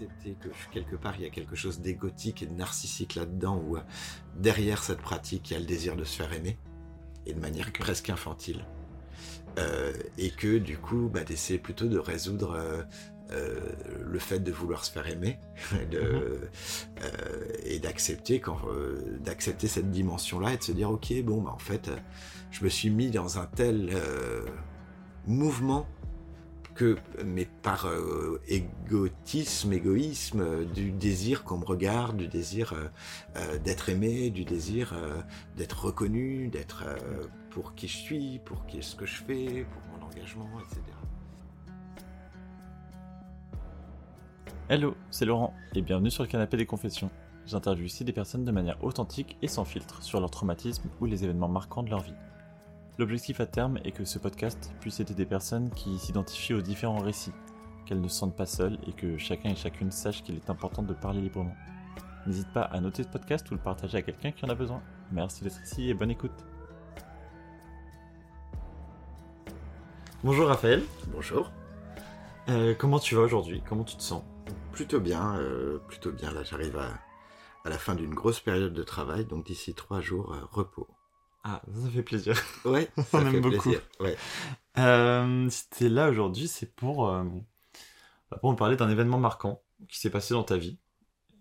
[0.00, 3.76] d'accepter que quelque part il y a quelque chose d'égotique et de narcissique là-dedans, où
[4.36, 6.58] derrière cette pratique il y a le désir de se faire aimer,
[7.26, 8.64] et de manière presque infantile.
[10.18, 12.86] et que du coup, bah, d'essayer plutôt de résoudre
[13.32, 13.58] euh,
[14.04, 15.38] le fait de vouloir se faire aimer
[15.90, 16.08] de, mhm.
[17.02, 21.40] euh, et d'accepter quand euh, d'accepter cette dimension là et de se dire ok bon
[21.40, 21.90] bah en fait
[22.50, 23.96] je me suis mis dans un tel
[25.26, 25.86] mouvement
[26.74, 27.88] que mais par
[28.48, 32.74] égotisme égoïsme du désir qu'on me regarde du désir
[33.64, 34.94] d'être aimé du désir
[35.56, 36.84] d'être reconnu d'être
[37.50, 40.82] pour qui je suis pour qui ce que je fais pour mon engagement etc
[44.70, 47.10] Hello, c'est Laurent et bienvenue sur le canapé des confessions.
[47.44, 51.22] J'interviewe ici des personnes de manière authentique et sans filtre sur leur traumatisme ou les
[51.22, 52.14] événements marquants de leur vie.
[52.96, 57.00] L'objectif à terme est que ce podcast puisse aider des personnes qui s'identifient aux différents
[57.00, 57.32] récits,
[57.86, 60.82] qu'elles ne se sentent pas seules et que chacun et chacune sache qu'il est important
[60.82, 61.56] de parler librement.
[62.26, 64.80] N'hésite pas à noter ce podcast ou le partager à quelqu'un qui en a besoin.
[65.10, 66.44] Merci d'être ici et bonne écoute.
[70.22, 70.82] Bonjour Raphaël.
[71.08, 71.50] Bonjour.
[72.48, 73.60] Euh, comment tu vas aujourd'hui?
[73.68, 74.22] Comment tu te sens?
[74.70, 76.30] Plutôt bien, euh, plutôt bien.
[76.30, 80.46] Là, j'arrive à, la fin d'une grosse période de travail, donc d'ici trois jours, euh,
[80.52, 80.86] repos.
[81.44, 82.34] Ah, ça fait plaisir.
[82.64, 83.60] Ouais, ça fait beaucoup.
[83.60, 83.80] plaisir.
[84.00, 84.16] Ouais.
[84.78, 87.06] Euh, si t'es là aujourd'hui, c'est pour,
[88.30, 90.78] bah, pour me parler d'un événement marquant qui s'est passé dans ta vie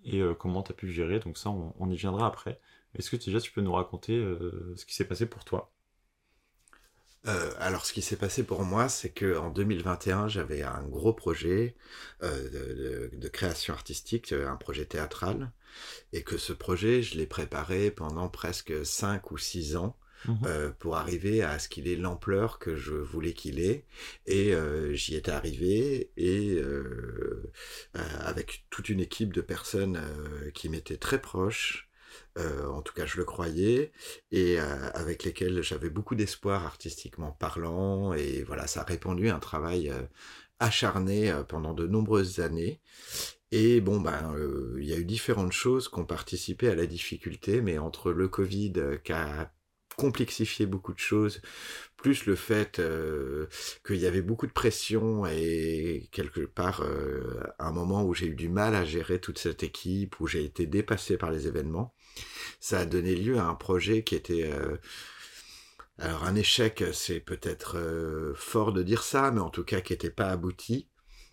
[0.03, 1.19] et comment tu as pu le gérer.
[1.19, 2.59] Donc ça, on, y viendra après.
[2.93, 4.21] Est-ce que déjà tu peux nous raconter
[4.75, 5.72] ce qui s'est passé pour toi?
[7.25, 11.13] Euh, alors, ce qui s'est passé pour moi, c'est que en 2021, j'avais un gros
[11.13, 11.75] projet
[12.21, 15.51] euh, de, création artistique, euh, un projet théâtral,
[16.11, 19.97] et que ce projet, je l'ai préparé pendant presque cinq ou six ans.
[20.25, 23.83] Mmh pour arriver à ce qu'il ait l'ampleur que je voulais qu'il ait
[24.25, 24.53] et
[24.93, 26.61] j'y étais arrivé et
[27.93, 29.99] avec toute une équipe de personnes
[30.53, 31.89] qui m'étaient très proches
[32.37, 33.91] euh, en tout cas je le croyais,
[34.31, 39.39] et euh, avec lesquels j'avais beaucoup d'espoir artistiquement parlant, et voilà, ça a répandu un
[39.39, 40.01] travail euh,
[40.59, 42.79] acharné pendant de nombreuses années.
[43.51, 44.35] Et bon, ben,
[44.79, 48.27] il y a eu différentes choses qui ont participé à la difficulté, mais entre le
[48.27, 48.73] Covid
[49.03, 49.51] qui a
[49.95, 51.41] complexifié beaucoup de choses,
[52.03, 52.81] plus le fait
[53.87, 56.83] qu'il y avait beaucoup de pression et quelque part
[57.57, 60.67] un moment où j'ai eu du mal à gérer toute cette équipe, où j'ai été
[60.67, 61.93] dépassé par les événements,
[62.59, 64.51] ça a donné lieu à un projet qui était...
[64.51, 64.77] Euh,
[65.99, 69.93] alors un échec, c'est peut-être euh, fort de dire ça, mais en tout cas qui
[69.93, 70.87] n'était pas abouti.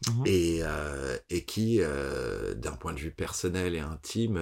[0.09, 1.79] Mmh et, euh, et qui,
[2.57, 4.41] d'un point de vue personnel et intime,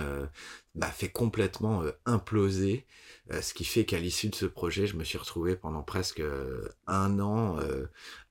[0.78, 2.86] m'a fait complètement imploser.
[3.30, 6.22] ce qui fait qu'à l'issue de ce projet, je me suis retrouvé pendant presque
[6.86, 7.58] un an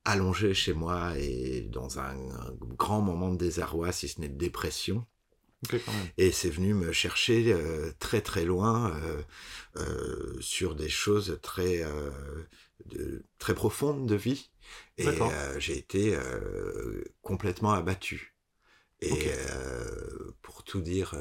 [0.06, 4.38] allongé chez moi et dans un, un, grand moment de désarroi, si ce n'est de
[4.38, 5.06] dépression.
[6.18, 9.22] Et c'est venu me chercher euh, très très loin euh,
[9.78, 11.84] euh, sur des choses très
[12.86, 14.50] de, très profondes de vie.
[14.98, 15.08] Et
[15.60, 16.18] j'ai été
[17.22, 18.37] complètement abattu
[19.02, 19.30] et
[20.42, 21.14] pour tout dire,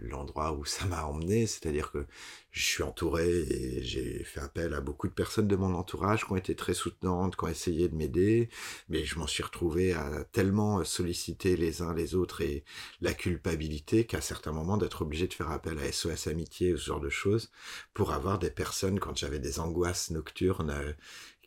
[0.00, 2.06] l'endroit où ça m'a emmené, c'est-à-dire que
[2.52, 6.32] je suis entouré et j'ai fait appel à beaucoup de personnes de mon entourage qui
[6.32, 8.48] ont été très soutenantes, qui ont essayé de m'aider,
[8.88, 12.64] mais je m'en suis retrouvé à tellement solliciter les uns les autres et
[13.00, 16.86] la culpabilité qu'à certains moments d'être obligé de faire appel à SOS Amitié ou ce
[16.86, 17.50] genre de choses
[17.92, 20.94] pour avoir des personnes, quand j'avais des angoisses nocturnes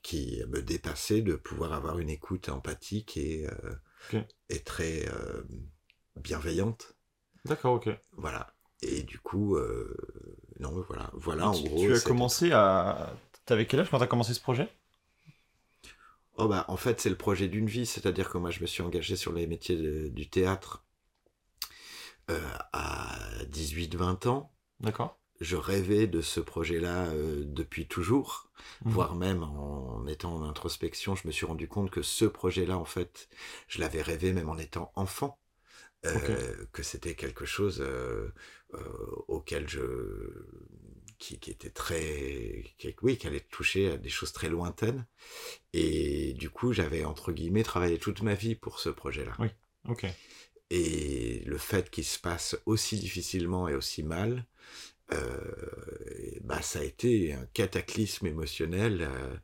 [0.03, 3.47] qui me dépassaient, de pouvoir avoir une écoute empathique et
[4.49, 5.43] est très euh,
[6.15, 6.95] bienveillante.
[7.45, 7.89] D'accord, ok.
[8.13, 8.53] Voilà.
[8.81, 9.95] Et du coup, euh,
[10.59, 11.85] non, voilà, voilà en gros.
[11.85, 13.13] Tu as commencé à.
[13.45, 14.69] T'avais quel âge quand tu as commencé ce projet?
[16.37, 18.81] Oh bah, en fait, c'est le projet d'une vie, c'est-à-dire que moi, je me suis
[18.81, 20.85] engagé sur les métiers du théâtre
[22.29, 22.39] euh,
[22.71, 23.17] à
[23.51, 24.53] 18-20 ans.
[24.79, 28.49] D'accord je rêvais de ce projet-là euh, depuis toujours,
[28.83, 28.91] mmh.
[28.91, 32.85] voire même en étant en introspection, je me suis rendu compte que ce projet-là, en
[32.85, 33.29] fait,
[33.67, 35.39] je l'avais rêvé même en étant enfant,
[36.05, 38.31] euh, que c'était quelque chose euh,
[39.27, 39.81] auquel je
[41.17, 42.63] qui, était très
[43.01, 45.05] oui qui allait toucher à des choses très lointaines
[45.73, 49.35] et du coup j'avais entre guillemets travaillé toute ma vie pour ce projet-là.
[49.39, 49.49] Oui.
[49.89, 50.05] Ok.
[50.69, 54.45] Et le fait qu'il se passe aussi difficilement et aussi mal,
[56.41, 59.37] bah, ça a été un cataclysme émotionnel euh,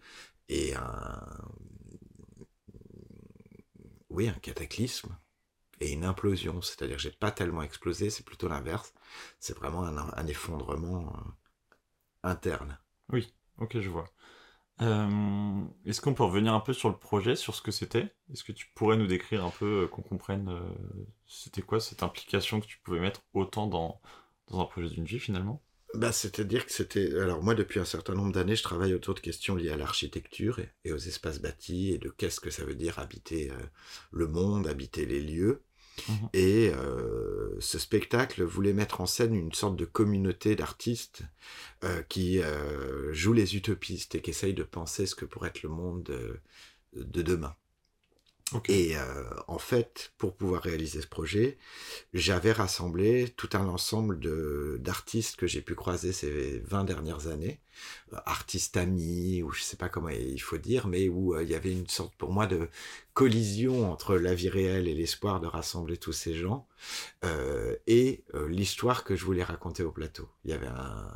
[0.50, 1.21] et un
[4.09, 5.17] oui un cataclysme
[5.81, 6.62] et une implosion.
[6.62, 8.94] C'est-à-dire j'ai pas tellement explosé c'est plutôt l'inverse.
[9.39, 11.31] C'est vraiment un, effondrement euh,
[12.23, 12.77] interne.
[13.09, 14.06] Oui ok je vois.
[14.81, 18.13] Euh, Est-ce qu'on peut revenir un peu sur le projet, sur ce que c'était?
[18.33, 20.59] Est-ce que tu pourrais nous décrire un peu, euh, qu'on comprenne, euh,
[21.27, 24.01] c'était quoi cette implication que tu pouvais mettre autant dans,
[24.50, 25.62] dans un projet d'une vie finalement
[25.94, 27.13] bah, C'est-à-dire que c'était...
[27.19, 30.59] Alors moi, depuis un certain nombre d'années, je travaille autour de questions liées à l'architecture
[30.59, 33.56] et, et aux espaces bâtis et de qu'est-ce que ça veut dire habiter euh,
[34.12, 35.63] le monde, habiter les lieux.
[36.09, 36.30] Mhm.
[36.33, 41.24] Et euh, ce spectacle voulait mettre en scène une sorte de communauté d'artistes
[41.86, 42.41] euh, qui
[43.12, 46.39] jouent les utopistes et qui essayent de penser ce que pourrait être le monde de,
[46.94, 47.56] de demain.
[48.68, 51.57] Et euh, en fait, pour pouvoir réaliser ce projet,
[52.13, 57.59] j'avais rassemblé tout un ensemble de d'artistes que j'ai pu croiser ces 20 dernières années,
[58.13, 61.50] euh, artistes amis, ou je sais pas comment il faut dire, mais où euh, il
[61.50, 62.69] y avait une sorte pour moi de
[63.15, 66.67] collision entre la vie réelle et l'espoir de rassembler tous ces gens,
[67.25, 70.29] euh, et euh, l'histoire que je voulais raconter au plateau.
[70.45, 71.12] Il y avait un...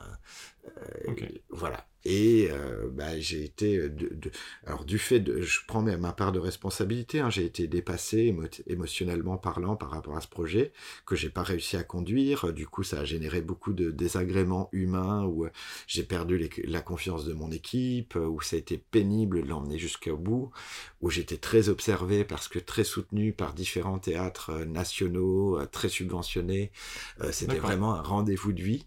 [1.07, 1.13] euh.
[1.49, 1.85] Voilà.
[2.05, 2.49] Et
[2.93, 3.89] bah, j'ai été...
[3.89, 4.31] De, de-
[4.65, 5.41] alors du fait de...
[5.41, 9.89] Je prends ma ma part de responsabilité, hein, j'ai été dépassé émo- émotionnellement parlant par
[9.91, 10.71] rapport à ce projet
[11.05, 12.53] que j'ai pas réussi à conduire.
[12.53, 15.47] Du coup, ça a généré beaucoup de désagréments humains où
[15.87, 19.77] j'ai perdu les- la confiance de mon équipe, où ça a été pénible de l'emmener
[19.77, 20.51] jusqu'au bout,
[21.01, 25.89] où j'étais très observé parce que très soutenu par différents théâtres euh, nationaux, euh, très
[25.89, 26.71] subventionnés.
[27.21, 28.85] Euh, C'était vraiment un rendez-vous de vie.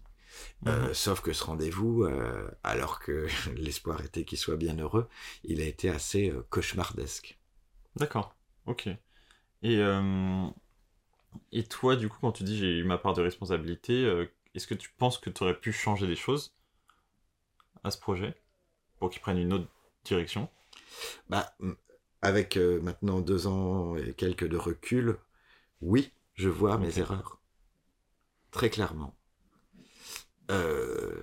[0.67, 0.93] Euh, Mhm.
[0.93, 3.27] sauf que ce rendez-vous, euh, alors que
[3.57, 5.07] l'espoir était qu'il soit bien heureux,
[5.45, 7.37] il a été assez euh, cauchemardesque.
[7.95, 8.35] D'accord,
[8.67, 8.87] ok.
[9.63, 9.81] Et,
[11.53, 14.03] et toi, du coup, quand tu dis j'ai eu ma part de responsabilité,
[14.55, 16.53] est-ce que tu penses que tu aurais pu changer des choses
[17.85, 18.35] à ce projet
[18.99, 19.67] pour qu'il prenne une autre
[20.05, 20.49] direction?
[21.29, 21.53] Bah,
[22.23, 25.17] avec euh, maintenant deux ans et quelques de recul,
[25.81, 27.41] oui, je vois mes erreurs.
[28.51, 29.17] Très clairement.
[30.51, 31.13] Euh,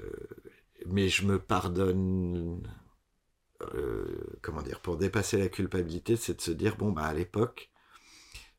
[0.87, 2.63] mais je me pardonne.
[3.75, 7.71] euh, comment dire Pour dépasser la culpabilité, c'est de se dire bon, bah, à l'époque,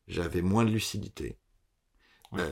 [0.08, 1.38] j'avais moins de lucidité.
[2.38, 2.50] Euh,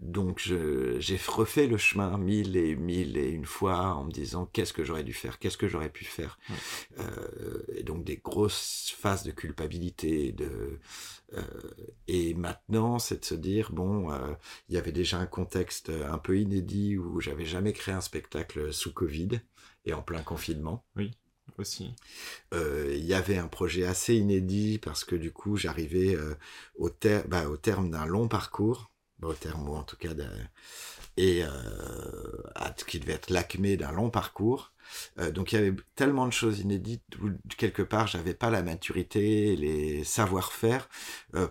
[0.00, 4.72] donc j'ai refait le chemin mille et mille et une fois en me disant qu'est-ce
[4.72, 6.38] que j'aurais dû faire, qu'est-ce que j'aurais pu faire.
[6.98, 10.32] Euh, et donc des grosses phases de culpabilité.
[10.32, 10.80] De,
[11.34, 11.42] euh,
[12.06, 14.10] et maintenant, c'est de se dire, bon,
[14.68, 18.72] il y avait déjà un contexte un peu inédit où j'avais jamais créé un spectacle
[18.72, 19.40] sous Covid
[19.84, 20.84] et en plein confinement.
[22.54, 26.34] Euh, il y avait un projet assez inédit parce que du coup j'arrivais euh,
[27.28, 30.30] bah, au terme d'un long parcours, bah, au terme ou en tout cas d'un-
[31.16, 31.50] et euh,
[32.86, 34.72] qui devait être l'acmé d'un long parcours.
[35.34, 39.54] Donc il y avait tellement de choses inédites où quelque part j'avais pas la maturité,
[39.56, 40.88] les savoir-faire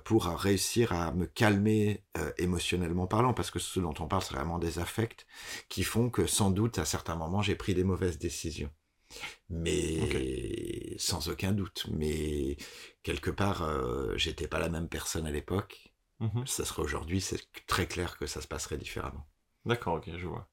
[0.06, 2.04] pour réussir à me calmer
[2.40, 3.34] émotionnellement parlant.
[3.34, 5.26] Parce que ce dont on parle c'est vraiment des affects
[5.70, 8.72] qui font que sans doute à certains moments j'ai pris des mauvaises décisions
[9.50, 11.88] mais sans aucun doute.
[11.92, 12.58] Mais
[13.04, 15.94] quelque part, euh, j'étais pas la même personne à l'époque.
[16.20, 16.46] Mhm.
[16.46, 19.28] Ça serait aujourd'hui, c'est très clair que ça se passerait différemment.
[19.66, 20.48] D'accord, ok, je vois.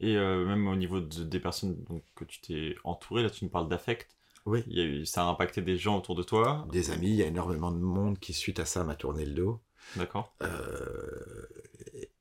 [0.00, 3.44] Et euh, même au niveau de- des personnes donc, que tu t'es entouré, là tu
[3.44, 4.08] nous parles d'affect,
[4.46, 4.62] Oui.
[4.66, 7.16] il y a eu, ça a impacté des gens autour de toi, Des amis, il
[7.16, 9.60] y a énormément de monde qui, suite à ça, m'a tourné le dos.
[9.96, 11.46] d'accord Euh,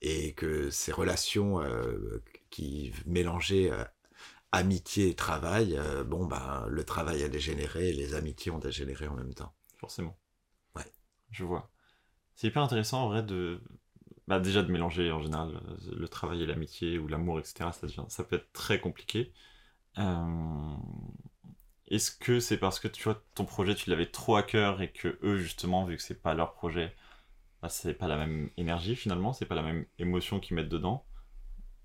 [0.01, 3.71] et que ces relations euh, qui mélangeaient
[4.51, 9.07] amitié et travail, euh, bon, ben, le travail a dégénéré et les amitiés ont dégénéré
[9.07, 9.53] en même temps.
[9.77, 10.17] Forcément.
[10.75, 10.85] Ouais.
[11.31, 11.71] Je vois.
[12.35, 13.61] C'est hyper intéressant en vrai de.
[14.27, 17.73] Bah, déjà de mélanger en général euh, le travail et l'amitié ou l'amour, etc.
[17.73, 19.33] Ça, devient- ça peut être très compliqué.
[19.99, 20.75] Euh,
[21.89, 24.91] Est-ce que c'est parce que tu vois ton projet tu l'avais trop à cœur et
[24.91, 26.95] que eux justement vu que c'est pas leur projet,
[27.61, 31.05] bah, c'est pas la même énergie finalement, c'est pas la même émotion qu'ils mettent dedans?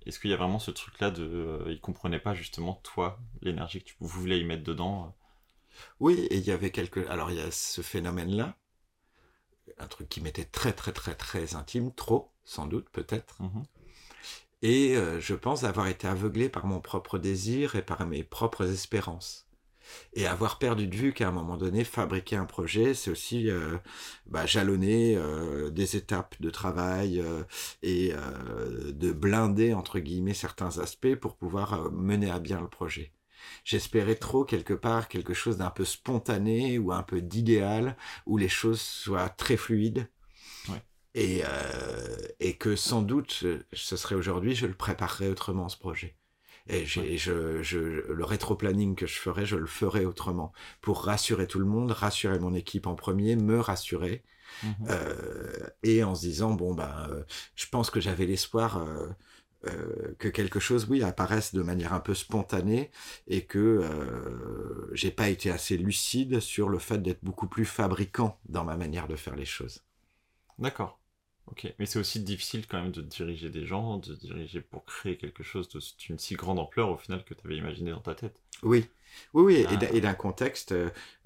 [0.07, 3.21] Est-ce qu'il y a vraiment ce truc là de euh, ils comprenaient pas justement toi
[3.41, 5.09] l'énergie que tu voulais y mettre dedans euh,
[6.01, 7.07] Oui, et il y avait quelques.
[7.09, 8.57] Alors, il y a ce phénomène-là,
[9.79, 13.43] un truc qui m'était très, très, très, très intime, trop, sans doute, peut-être.
[13.43, 13.65] Mhm.
[14.63, 18.71] Et euh, je pense avoir été aveuglé par mon propre désir et par mes propres
[18.71, 19.49] espérances.
[20.15, 23.79] Et avoir perdu de vue qu'à un moment donné, fabriquer un projet, c'est aussi euh,
[24.27, 27.45] bah, jalonner euh, des étapes de travail euh,
[27.83, 28.13] et
[28.93, 33.13] de blinder, entre guillemets, certains aspects pour pouvoir mener à bien le projet.
[33.65, 37.97] J'espérais trop quelque part quelque chose d'un peu spontané ou un peu d'idéal,
[38.27, 40.09] où les choses soient très fluides.
[40.69, 40.83] Ouais.
[41.15, 41.43] Et,
[42.39, 46.17] et que sans doute, ce serait aujourd'hui, je le préparerais autrement, ce projet.
[46.69, 50.53] Et j'ai, je, je, le rétro-planning que je ferais, je le ferais autrement.
[50.81, 54.23] Pour rassurer tout le monde, rassurer mon équipe en premier, me rassurer.
[54.63, 54.75] Mhm.
[54.91, 57.23] Euh, et en se disant, bon, ben, euh,
[57.57, 62.15] je pense que j'avais l'espoir euh, que quelque chose, oui, apparaisse de manière un peu
[62.15, 62.91] spontanée
[63.29, 63.83] et que
[64.93, 69.07] j'ai pas été assez lucide sur le fait d'être beaucoup plus fabricant dans ma manière
[69.07, 69.85] de faire les choses.
[70.59, 71.02] D'accord.
[71.47, 71.73] Ok.
[71.79, 75.43] Mais c'est aussi difficile quand même de diriger des gens, de diriger pour créer quelque
[75.43, 75.69] chose
[75.99, 78.41] d'une si grande ampleur au final que tu avais imaginé dans ta tête.
[78.63, 78.87] Oui,
[79.35, 79.85] oui, oui, Ah.
[79.93, 80.73] et d'un contexte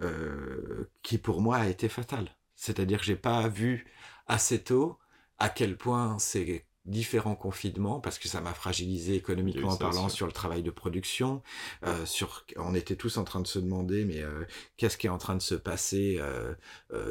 [0.00, 2.34] euh, qui pour moi a été fatal.
[2.54, 3.86] C'est-à-dire que j'ai pas vu
[4.26, 4.98] assez tôt
[5.38, 10.26] à quel point ces différents confinements, parce que ça m'a fragilisé économiquement ça parlant sur
[10.26, 11.42] le travail de production.
[11.84, 14.44] euh, sur, on était tous en train de se demander, mais euh,
[14.76, 16.54] qu'est-ce qui est en train de se passer euh,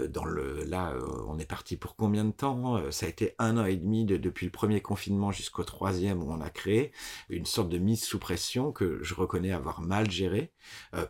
[0.07, 0.93] dans le là
[1.27, 4.05] On est parti pour combien de temps Euh, Ça a été un an et demi
[4.05, 6.91] de- depuis le premier confinement jusqu'au troisième où on a créé
[7.29, 10.51] une sorte de mise sous pression que je reconnais avoir mal gérée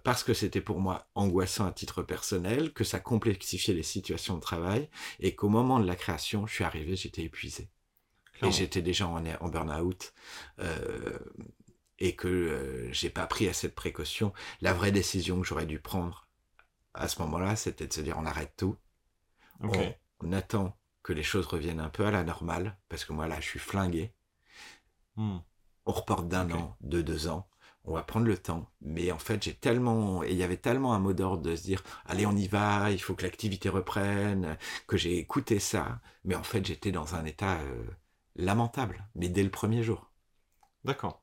[0.04, 4.42] parce que c'était pour moi angoissant à titre personnel, que ça complexifiait les situations de
[4.42, 7.70] travail et qu'au moment de la création, je suis arrivé, j'étais épuisé.
[8.44, 10.13] Et j'étais déjà en, en burn-out
[10.60, 11.18] euh,
[12.00, 14.34] et que euh, j'ai pas pris assez de précautions.
[14.62, 16.27] La vraie décision que j'aurais dû prendre
[16.94, 18.77] à ce moment-là, c'était de se dire on arrête tout,
[19.62, 19.72] on,
[20.22, 23.39] on attend que les choses reviennent un peu à la normale, parce que moi là,
[23.39, 24.13] je suis flingué.
[25.15, 25.38] Hmm.
[25.86, 27.48] on reporte d'un an, de deux ans,
[27.86, 28.70] on va prendre le temps.
[28.82, 31.63] Mais en fait, j'ai tellement, et il y avait tellement un mot d'ordre de se
[31.63, 36.01] dire, allez, on y va, il faut que l'activité reprenne, que j'ai écouté ça.
[36.25, 37.84] Mais en fait, j'étais dans un état euh,
[38.36, 40.12] lamentable, mais dès le premier jour.
[40.84, 41.22] D'accord.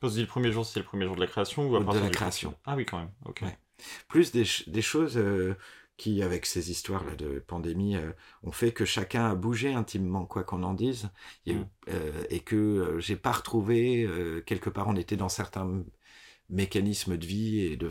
[0.00, 1.80] Quand tu dis le premier jour, c'est le premier jour de la création ou à
[1.80, 2.54] De la du création.
[2.64, 3.12] Ah oui, quand même.
[3.24, 3.42] Ok.
[3.42, 3.56] Ouais.
[4.08, 5.56] Plus des, ch- des choses euh,
[5.96, 8.12] qui, avec ces histoires là de pandémie, euh,
[8.42, 11.10] ont fait que chacun a bougé intimement, quoi qu'on en dise,
[11.46, 11.52] Mm.
[11.90, 14.08] euh, et que j'ai pas retrouvé
[14.46, 14.88] quelque part.
[14.88, 15.84] On était dans certains
[16.50, 17.90] mécanismes de vie et de,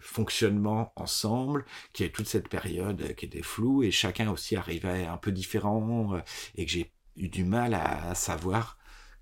[0.00, 5.16] fonctionnement ensemble, qui est toute cette période qui était floue, et chacun aussi arrivait un
[5.16, 6.16] peu différent,
[6.56, 8.78] et que j'ai eu du mal à, à savoir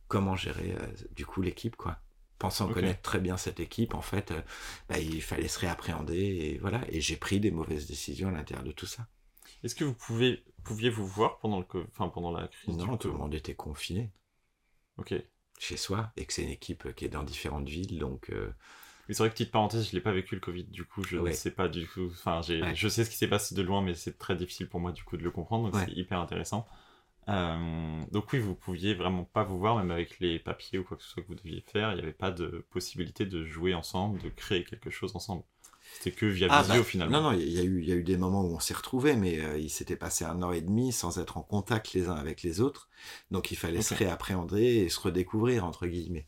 [0.09, 1.99] comment gérer euh, du coup l'équipe, quoi.
[2.39, 4.43] Pensant connaître très bien cette équipe, en fait, euh,
[4.89, 6.83] bah, il fallait se réappréhender, et voilà.
[6.91, 9.07] Et j'ai pris des mauvaises décisions à l'intérieur de tout ça.
[9.63, 13.09] Est-ce que vous pouvez, pouviez vous voir pendant, le, enfin, pendant la crise Non, tout
[13.09, 14.11] le monde était confiné
[14.99, 15.15] Ok.
[15.59, 18.53] chez soi, et que c'est une équipe qui est dans différentes villes, donc euh,
[19.09, 21.31] c'est vrai que petite parenthèse, je l'ai pas vécu le Covid, du coup je Ouais.
[21.31, 22.07] ne sais pas du coup.
[22.11, 22.75] Enfin, Ouais.
[22.75, 25.05] je sais ce qui s'est passé de loin, mais c'est très difficile pour moi du
[25.05, 25.87] coup de le comprendre, donc Ouais.
[25.87, 26.67] c'est hyper intéressant.
[27.29, 30.97] Euh, donc oui, vous pouviez vraiment pas vous voir, même avec les papiers ou quoi
[30.97, 33.75] que ce soit que vous deviez faire, il n'y avait pas de possibilité de jouer
[33.75, 35.43] ensemble, de créer quelque chose ensemble.
[35.95, 37.21] C'était que via Ah, visio bah, finalement.
[37.23, 38.75] Non, non, il y, a eu- il y a eu des moments où on s'est
[38.75, 42.09] retrouvés, mais euh, il s'était passé un an et demi sans être en contact les
[42.09, 42.89] uns avec les autres.
[43.31, 46.27] Donc il fallait se réappréhender et se redécouvrir, entre guillemets.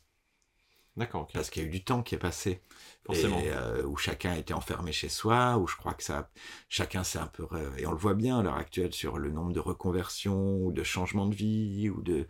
[0.96, 1.28] D'accord.
[1.34, 2.62] Parce qu'il y a eu du temps qui est passé.
[3.04, 3.38] Forcément.
[3.38, 6.28] Et euh, où chacun était enfermé chez soi, où je crois que ça,
[6.68, 7.46] chacun s'est un peu,
[7.78, 10.82] et on le voit bien à l'heure actuelle sur le nombre de reconversions ou de
[10.82, 12.26] changements de vie ou de,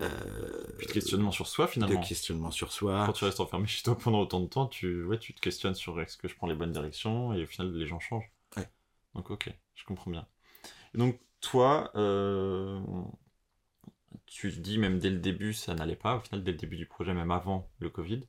[0.00, 0.08] euh,
[0.76, 1.98] Puis de questionnement sur soi finalement.
[1.98, 3.04] de questionnements sur soi.
[3.06, 5.74] Quand tu restes enfermé chez toi pendant autant de temps, tu, ouais, tu te questionnes
[5.74, 8.30] sur est-ce que je prends les bonnes directions et au final les gens changent.
[8.56, 8.68] Ouais.
[9.14, 10.26] Donc ok, je comprends bien.
[10.94, 12.80] Et donc toi, euh,
[14.30, 16.76] tu te dis même dès le début ça n'allait pas, au final dès le début
[16.76, 18.22] du projet, même avant le Covid,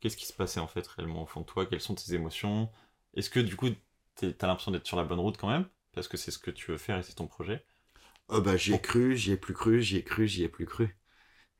[0.00, 1.66] qu'est-ce qui se passait en fait réellement au fond de toi?
[1.66, 2.70] Quelles sont tes émotions?
[3.14, 3.68] Est-ce que du coup
[4.16, 5.68] t'as l'impression d'être sur la bonne route quand même?
[5.92, 7.64] Parce que c'est ce que tu veux faire et c'est ton projet.
[8.28, 10.66] Oh bah j'y ai cru, j'y ai plus cru, j'y ai cru, j'y ai plus
[10.66, 10.98] cru.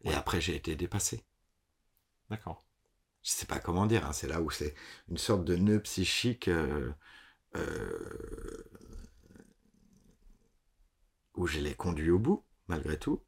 [0.04, 0.14] Et Ouais.
[0.14, 1.24] après j'ai été dépassé.
[2.28, 2.64] D'accord.
[3.22, 4.74] je sais pas comment dire, hein, c'est là où c'est
[5.08, 6.90] une sorte de nœud psychique euh,
[7.56, 8.64] euh,
[11.34, 13.22] où je l'ai conduit au bout, malgré tout.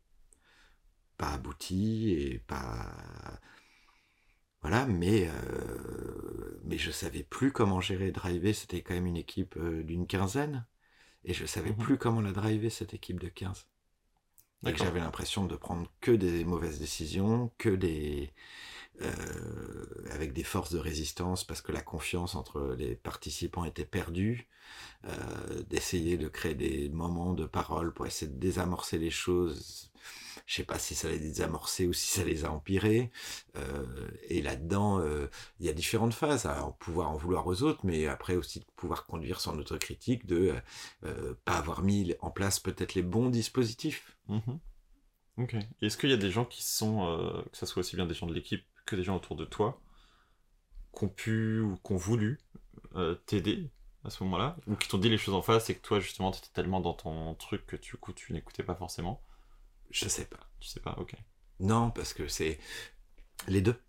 [1.18, 3.40] Pas abouti et pas.
[4.62, 8.54] Voilà, mais, euh, mais je savais plus comment gérer driver.
[8.54, 10.66] C'était quand même une équipe euh, d'une quinzaine.
[11.24, 11.74] Et je savais Mhm.
[11.74, 13.66] plus comment la driver, cette équipe de 15.
[14.66, 18.32] Et que j'avais l'impression de prendre que des mauvaises décisions, que des.
[19.02, 24.48] euh, avec des forces de résistance parce que la confiance entre les participants était perdue,
[25.06, 29.92] euh, d'essayer de créer des moments de parole pour essayer de désamorcer les choses.
[30.46, 33.10] Je sais pas si ça les a désamorcé ou si ça les a empirés.
[33.56, 37.62] Euh, et là-dedans, euh, il y a différentes phases à en pouvoir en vouloir aux
[37.62, 40.60] autres, mais après aussi de pouvoir conduire son autocritique, de euh,
[41.04, 44.16] euh, pas avoir mis en place peut-être les bons dispositifs.
[44.28, 44.58] Mhm.
[45.38, 45.56] Ok.
[45.80, 48.26] Est-ce qu'il y a des gens qui sont, que ce soit aussi bien des gens
[48.26, 49.80] de l'équipe que des gens autour de toi,
[50.96, 52.38] qui ont pu ou qui ont voulu
[53.26, 53.68] t'aider
[54.04, 56.30] à ce moment-là, ou qui t'ont dit les choses en face et que toi justement
[56.30, 59.20] tu étais tellement dans ton truc que tu n'écoutais pas forcément?
[59.90, 60.40] Je sais pas.
[60.60, 61.14] Tu sais pas, ok.
[61.60, 62.58] Non, parce que c'est
[63.48, 63.80] les deux.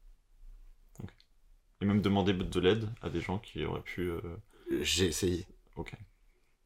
[1.82, 4.10] Et même demander de l'aide à des gens qui auraient pu.
[4.10, 4.22] euh,
[4.82, 5.46] J'ai essayé.
[5.76, 5.94] Ok.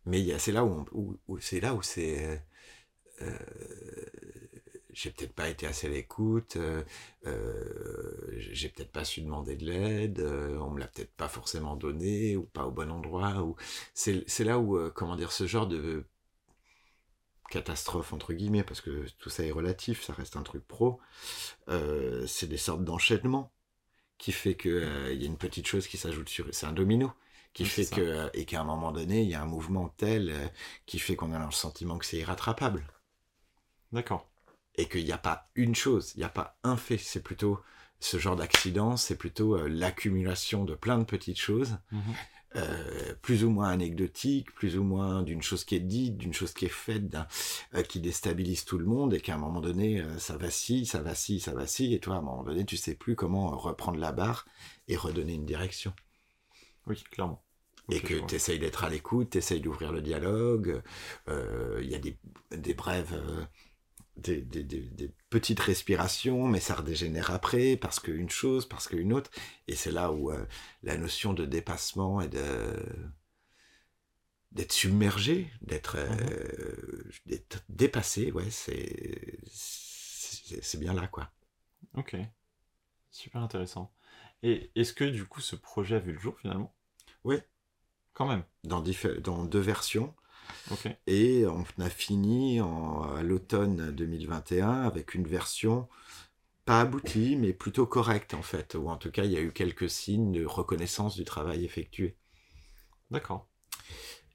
[0.05, 2.43] Mais c'est là où, où- où- c'est là où c'est.
[3.21, 3.37] euh,
[4.91, 6.83] j'ai peut-être pas été assez à l'écoute, euh,
[8.37, 10.19] j'ai peut-être pas su demander de l'aide,
[10.59, 13.43] on me l'a peut-être pas forcément donné ou pas au bon endroit.
[13.43, 13.55] Ou
[13.93, 16.05] c'est là où comment dire ce genre de
[17.49, 20.99] catastrophe entre guillemets parce que tout ça est relatif, ça reste un truc pro.
[22.27, 23.51] c'est des sortes d'enchaînements
[24.17, 27.11] qui fait que il y a une petite chose qui s'ajoute sur, c'est un domino
[27.53, 30.51] qui fait que et qu'à un moment donné il y a un mouvement tel
[30.85, 32.85] qui fait qu'on a le sentiment que c'est irrattrapable.
[33.91, 34.29] D'accord
[34.79, 37.59] et qu'il n'y a pas une chose, il n'y a pas un fait, c'est plutôt
[37.99, 42.01] ce genre d'accident, c'est plutôt euh, l'accumulation de plein de petites choses, mhm.
[42.55, 46.53] Euh, plus ou moins anecdotiques, plus ou moins d'une chose qui est dite, d'une chose
[46.53, 47.15] qui est faite,
[47.75, 51.39] euh, qui déstabilise tout le monde, et qu'à un moment donné, ça vacille, ça vacille,
[51.39, 54.45] ça vacille, et toi, à un moment donné, tu sais plus comment reprendre la barre
[54.87, 55.93] et redonner une direction.
[56.87, 57.43] Oui, clairement.
[57.91, 60.81] et que tu essayes d'être à l'écoute, tu essayes d'ouvrir le dialogue,
[61.27, 62.17] il y a des,
[62.51, 63.15] des brèves
[64.21, 69.31] des, petites respirations, mais ça redégénère après, parce qu'une chose, parce qu'une autre.
[69.67, 70.45] Et c'est là où euh,
[70.83, 72.75] la notion de dépassement et de
[74.51, 81.31] d'être submergé, d'être mmh dépassé, ouais, c'est c'est bien là, quoi.
[81.93, 82.15] Ok,
[83.11, 83.93] super intéressant.
[84.41, 86.73] Et est-ce que du coup ce projet a vu le jour finalement?
[87.23, 87.37] Oui.
[88.13, 88.43] Quand même.
[88.63, 88.83] Dans,
[89.19, 90.13] dans deux versions.
[91.07, 95.87] Et on a fini à l'automne 2021 avec une version
[96.65, 99.51] pas aboutie, mais plutôt correcte en fait, ou en tout cas il y a eu
[99.51, 102.15] quelques signes de reconnaissance du travail effectué.
[103.09, 103.47] D'accord.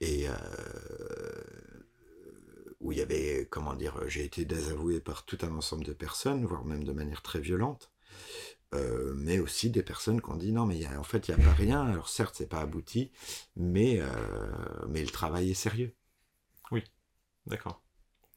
[0.01, 0.35] Et euh,
[2.81, 6.45] où il y avait, comment dire, j'ai été désavoué par tout un ensemble de personnes,
[6.45, 7.93] voire même de manière très violente.
[8.75, 11.45] Euh, mais aussi des personnes qui ont dit non mais en fait il n'y a
[11.47, 13.13] pas rien alors certes c'est pas abouti
[13.55, 14.07] mais euh,
[14.89, 15.95] mais le travail est sérieux
[17.47, 17.83] d'accord.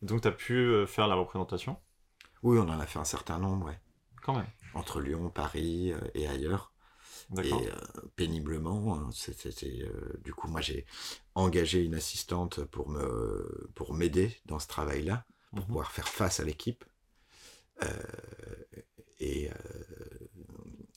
[0.01, 1.77] Donc tu as pu euh, faire la représentation?
[2.43, 3.79] Oui, on en a fait un certain nombre, ouais.
[4.21, 4.47] Quand même.
[4.73, 6.71] Entre Lyon, Paris euh, et ailleurs.
[7.43, 7.71] Et euh,
[8.15, 9.49] péniblement, hein, c'était
[10.23, 10.85] du coup moi j'ai
[11.35, 15.65] engagé une assistante pour me pour m'aider dans ce travail-là, pour mhm.
[15.65, 16.85] pouvoir faire face à l'équipe
[19.19, 19.49] et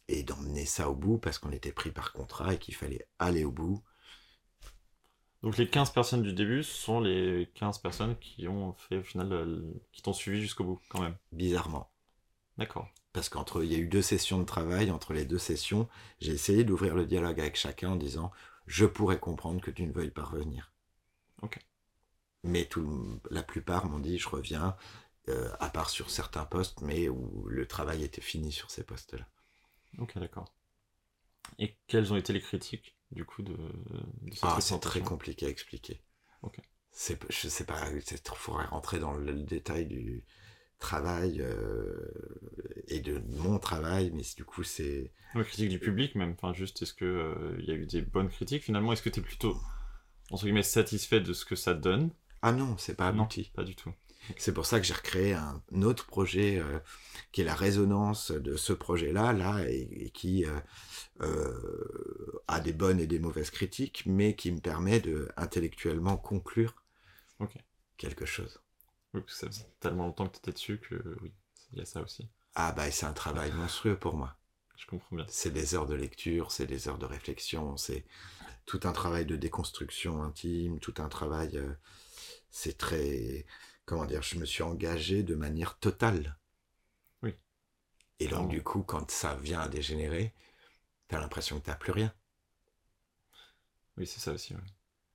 [0.06, 3.44] et d'emmener ça au bout parce qu'on était pris par contrat et qu'il fallait aller
[3.44, 3.82] au bout
[5.42, 9.62] donc les 15 personnes du début sont les 15 personnes qui ont fait au final,
[9.92, 11.16] qui t'ont suivi jusqu'au bout quand même.
[11.32, 11.90] Bizarrement.
[12.58, 12.88] D'accord.
[13.12, 15.88] Parce qu'entre, il y a eu deux sessions de travail, entre les deux sessions,
[16.20, 18.30] j'ai essayé d'ouvrir le dialogue avec chacun en disant,
[18.66, 20.72] je pourrais comprendre que tu ne veuilles pas revenir.
[21.42, 21.58] Ok.
[22.44, 24.76] Mais tout, la plupart m'ont dit, je reviens,
[25.28, 29.26] euh, à part sur certains postes, mais où le travail était fini sur ces postes-là.
[29.98, 30.52] Ok, d'accord.
[31.58, 32.94] Et quelles ont été les critiques?
[33.12, 33.56] Du coup de,
[34.42, 36.00] Ah, c'est très compliqué à expliquer.
[36.92, 38.02] C'est, je sais pas, il
[38.34, 40.24] faudrait rentrer dans le, détail du
[40.80, 41.94] travail euh,
[42.88, 45.12] et de mon travail, mais du coup c'est...
[45.34, 48.02] La critique du public même, enfin juste, est-ce qu'il euh, il y a eu des
[48.02, 48.92] bonnes critiques finalement?
[48.92, 49.56] Est-ce que tu es plutôt,
[50.30, 52.10] entre guillemets, satisfait de ce que ça donne?
[52.42, 53.52] Ah non, c'est pas abouti.
[53.54, 53.92] pas du tout.
[54.36, 56.78] C'est pour ça que j'ai recréé un autre projet euh,
[57.32, 60.60] qui est la résonance de ce projet-là, là, et, qui euh,
[61.22, 66.74] euh, a des bonnes et des mauvaises critiques, mais qui me permet de intellectuellement conclure
[67.96, 68.60] quelque chose.
[69.12, 71.32] Oui, parce que ça faisait tellement longtemps que tu étais dessus que oui,
[71.72, 72.28] il y a ça aussi.
[72.54, 74.36] Ah bah c'est un travail monstrueux pour moi.
[74.76, 75.26] Je comprends bien.
[75.28, 78.04] C'est des heures de lecture, c'est des heures de réflexion, c'est
[78.64, 81.60] tout un travail de déconstruction intime, tout un travail...
[82.50, 83.44] c'est très
[83.90, 86.38] comment dire, je me suis engagé de manière totale.
[87.24, 87.34] Oui.
[88.20, 90.32] Et donc, du coup, quand ça vient à dégénérer,
[91.08, 92.14] t'as l'impression que t'as plus rien.
[93.96, 94.54] Oui, c'est ça aussi.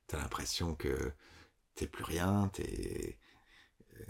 [0.08, 1.14] T'as l'impression que
[1.76, 3.18] t'es plus rien, t'es,
[3.98, 4.06] euh,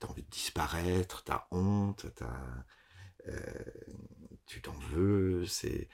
[0.00, 2.64] t'as envie de disparaître, t'as honte, t'as,
[3.28, 3.64] euh,
[4.46, 5.46] tu t'en veux.
[5.46, 5.88] C'est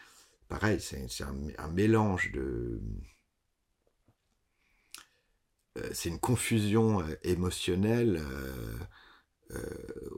[0.48, 2.80] pareil, c'est, un, mélange de
[5.92, 8.22] c'est une confusion euh, émotionnelle
[9.50, 9.60] euh,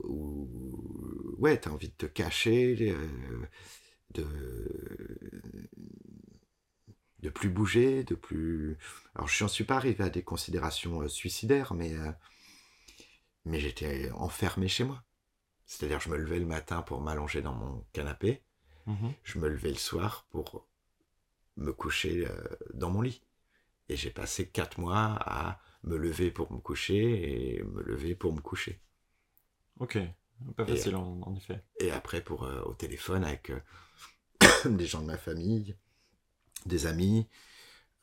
[0.03, 2.95] où ouais, tu as envie de te cacher,
[4.13, 4.25] de
[7.19, 8.77] de plus bouger, de plus.
[9.15, 11.95] Alors, je n'en suis pas arrivé à des considérations suicidaires, mais,
[13.43, 15.03] mais j'étais enfermé chez moi.
[15.65, 18.43] C'est-à-dire, je me levais le matin pour m'allonger dans mon canapé,
[18.85, 20.69] mmh je me levais le soir pour
[21.57, 22.27] me coucher
[22.75, 23.26] dans mon lit.
[23.89, 28.33] Et j'ai passé quatre mois à me lever pour me coucher et me lever pour
[28.33, 28.81] me coucher.
[29.79, 29.97] Ok,
[30.55, 31.63] pas facile en, effet.
[31.79, 33.59] Et après, pour, euh, au téléphone avec euh,
[34.65, 35.75] des gens de ma famille,
[36.65, 37.27] des amis,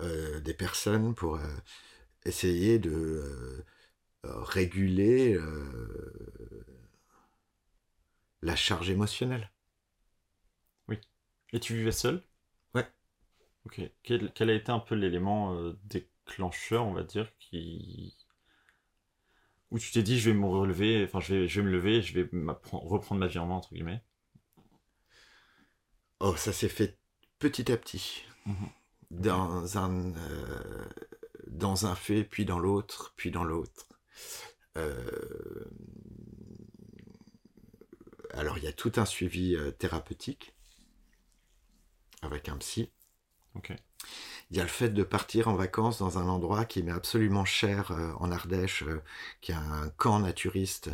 [0.01, 1.39] euh, des personnes pour
[2.25, 3.65] essayer de
[4.23, 5.39] réguler
[8.41, 9.51] la charge émotionnelle.
[11.55, 12.21] Et tu vivais seul?
[13.67, 13.81] Ok.
[14.03, 18.15] Quel, quel a été un peu l'élément euh, déclencheur, on va dire, qui.
[19.71, 22.01] Où tu t'es dit, je vais me relever, enfin, je vais, je vais me lever,
[22.01, 22.29] je vais
[22.73, 24.03] reprendre ma vie en main, entre guillemets?
[26.21, 26.99] Oh, ça s'est fait
[27.39, 28.25] petit à petit.
[28.47, 28.69] Mhm.
[29.11, 30.85] Dans un, euh,
[31.49, 33.87] dans un fait, puis dans l'autre, puis dans l'autre.
[34.77, 35.65] Euh,
[38.35, 40.53] Alors, il y a tout un suivi thérapeutique
[42.23, 42.91] avec un psy.
[44.51, 47.45] Il y a le fait de partir en vacances dans un endroit qui m'est absolument
[47.45, 49.03] cher euh, en Ardèche, euh,
[49.41, 50.91] qui est un camp naturiste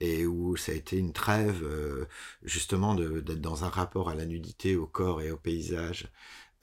[0.00, 2.06] et où ça a été une trêve euh,
[2.42, 6.10] justement d'être dans un rapport à la nudité, au corps et au paysage.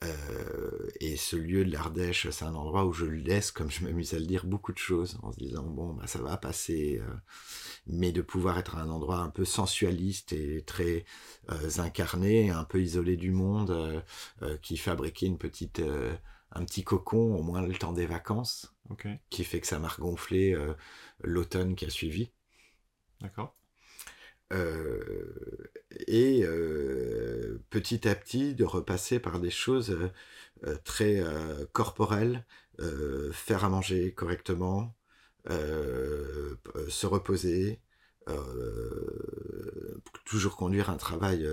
[0.04, 4.14] Euh, et ce lieu de l'Ardèche, c'est un endroit où je laisse, comme je m'amuse
[4.14, 7.00] à le dire, beaucoup de choses en se disant bon, bah, ça va passer.
[7.00, 7.14] euh,
[7.86, 11.04] mais de pouvoir être à un endroit un peu sensualiste et très
[11.50, 14.02] euh, incarné, un peu isolé du monde,
[14.62, 15.82] qui fabriquait une petite,
[16.52, 18.74] un petit cocon au moins le temps des vacances,
[19.30, 20.56] qui fait que ça m'a regonflé
[21.22, 22.30] l'automne qui a suivi.
[23.20, 23.56] D'accord.
[26.06, 26.44] Et
[27.74, 30.12] petit à petit de repasser par des choses euh,
[30.66, 32.44] euh, très euh, corporelles,
[33.32, 34.94] faire à manger correctement,
[36.88, 37.80] se reposer,
[40.24, 41.46] toujours conduire un travail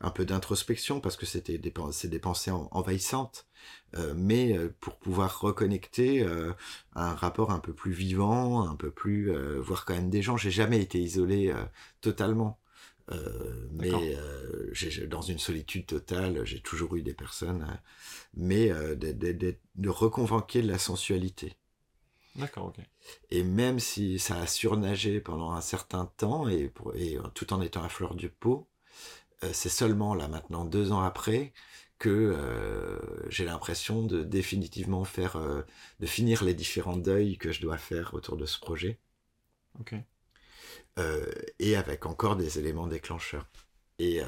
[0.00, 1.70] un peu d'introspection parce que c'était des,
[2.20, 3.46] pensées en- envahissantes,
[4.14, 6.26] mais pour pouvoir reconnecter
[6.94, 10.36] un rapport un peu plus vivant, un peu plus voir quand même des gens.
[10.36, 11.54] J'ai jamais été isolé
[12.00, 12.58] totalement.
[13.10, 17.74] Euh, mais euh, j'ai- dans une solitude totale, j'ai toujours eu des personnes, euh,
[18.36, 21.56] mais euh, de, de- de- de reconvoquer de la sensualité.
[22.34, 22.80] D'accord, ok.
[23.30, 27.60] Et même si ça a surnagé pendant un certain temps, et, pour- et tout en
[27.60, 28.68] étant à fleur peau,
[29.44, 31.52] euh, c'est seulement là maintenant, deux ans après,
[31.98, 32.36] que
[33.30, 35.38] j'ai l'impression de définitivement faire,
[36.00, 38.98] de finir les différents deuils que je dois faire autour de ce projet,
[39.80, 39.92] Ok.
[40.98, 41.24] Euh,
[41.58, 43.46] et avec encore des éléments déclencheurs.
[43.98, 44.26] Et, euh,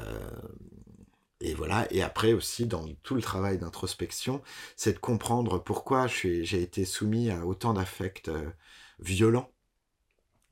[1.39, 4.41] et voilà, et après aussi dans tout le travail d'introspection,
[4.75, 8.49] c'est de comprendre pourquoi j'ai été soumis à autant d'affects euh,
[8.99, 9.51] violents.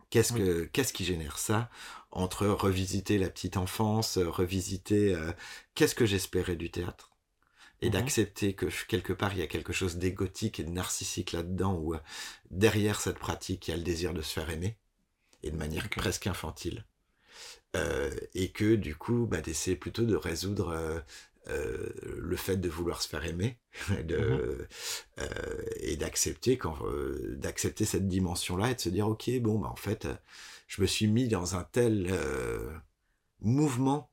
[0.10, 1.70] Qu'est-ce que qu'est-ce qui génère ça?
[2.12, 5.32] Entre revisiter la petite enfance, revisiter euh,
[5.76, 7.12] qu'est-ce que j'espérais du théâtre?
[7.82, 7.94] Et Mhm.
[7.94, 11.96] d'accepter que quelque part il y a quelque chose d'égotique et de narcissique là-dedans où
[12.52, 14.78] derrière cette pratique il y a le désir de se faire aimer
[15.44, 16.86] et de manière presque infantile.
[17.76, 21.00] Euh, et que du coup bah, d'essayer plutôt de résoudre euh,
[21.50, 23.60] euh, le fait de vouloir se faire aimer
[24.04, 24.68] de,
[25.20, 26.80] euh, et d'accepter quand
[27.38, 30.08] d'accepter cette dimension là et de se dire ok bon bah en fait
[30.68, 32.12] je me suis mis dans un tel
[33.40, 34.10] mouvement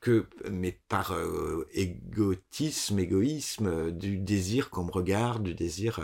[0.00, 6.00] que mais par euh, égotisme égoïsme euh, du désir qu'on me regarde du désir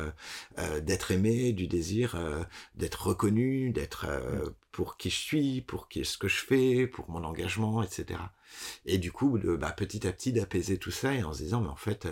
[0.59, 2.17] euh, d'être aimé du désir
[2.75, 7.09] d'être reconnu d'être euh, pour qui je suis pour qui ce que je fais pour
[7.11, 8.21] mon engagement etc
[8.87, 11.61] et du coup de bah, petit à petit d'apaiser tout ça et en se disant
[11.61, 12.09] mais en fait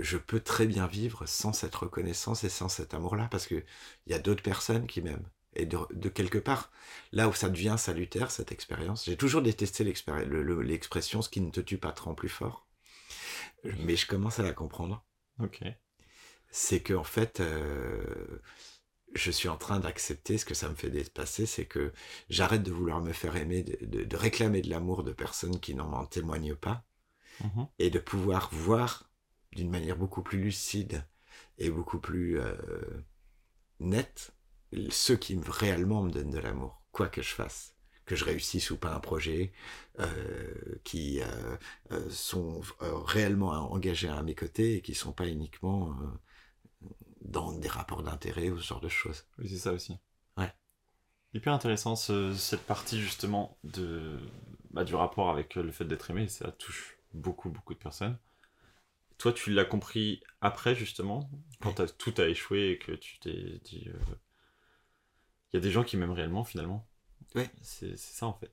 [0.00, 3.64] je peux très bien vivre sans cette reconnaissance et sans cet amour-là, parce que
[4.06, 5.28] il y a d'autres personnes qui m'aiment.
[5.56, 6.70] Et de, de quelque part,
[7.12, 11.50] là où ça devient salutaire, cette expérience, j'ai toujours détesté le- l'expression ce qui ne
[11.50, 12.66] te tue pas te rend plus fort.
[13.84, 15.04] Mais je commence à la comprendre.
[15.38, 15.62] Ok.
[16.50, 18.38] C'est que, en fait, euh,
[19.14, 21.92] je suis en train d'accepter ce que ça me fait dépasser, c'est que
[22.30, 25.74] j'arrête de vouloir me faire aimer, de, de- de réclamer de l'amour de personnes qui
[25.74, 26.84] n'en m'en témoignent pas
[27.40, 27.66] Mhm.
[27.78, 29.10] et de pouvoir voir
[29.52, 31.04] d'une manière beaucoup plus lucide
[31.58, 32.54] et beaucoup plus euh,
[33.80, 34.35] nette
[34.90, 37.74] ceux qui me- réellement me donnent de l'amour, quoi que je fasse.
[38.06, 39.52] Que je réussisse ou pas un projet,
[39.98, 41.56] euh, qui euh,
[41.92, 45.94] euh, sont réellement engagés à mes côtés et qui sont pas uniquement
[47.22, 49.24] dans des rapports d'intérêt ou ce genre de choses.
[49.38, 49.98] Oui, c'est ça aussi.
[50.36, 50.52] Ouais.
[51.34, 54.18] Hyper intéressant ce- cette partie justement de,
[54.70, 58.18] bah, du rapport avec le fait d'être aimé, ça touche beaucoup beaucoup de personnes.
[59.18, 63.88] Toi, tu l'as compris après justement, quand tout a échoué et que tu t'es dit,
[63.88, 64.14] euh,
[65.56, 66.86] y a des gens qui m'aiment réellement finalement.
[67.34, 67.50] Ouais.
[67.62, 68.50] C'est ça en fait.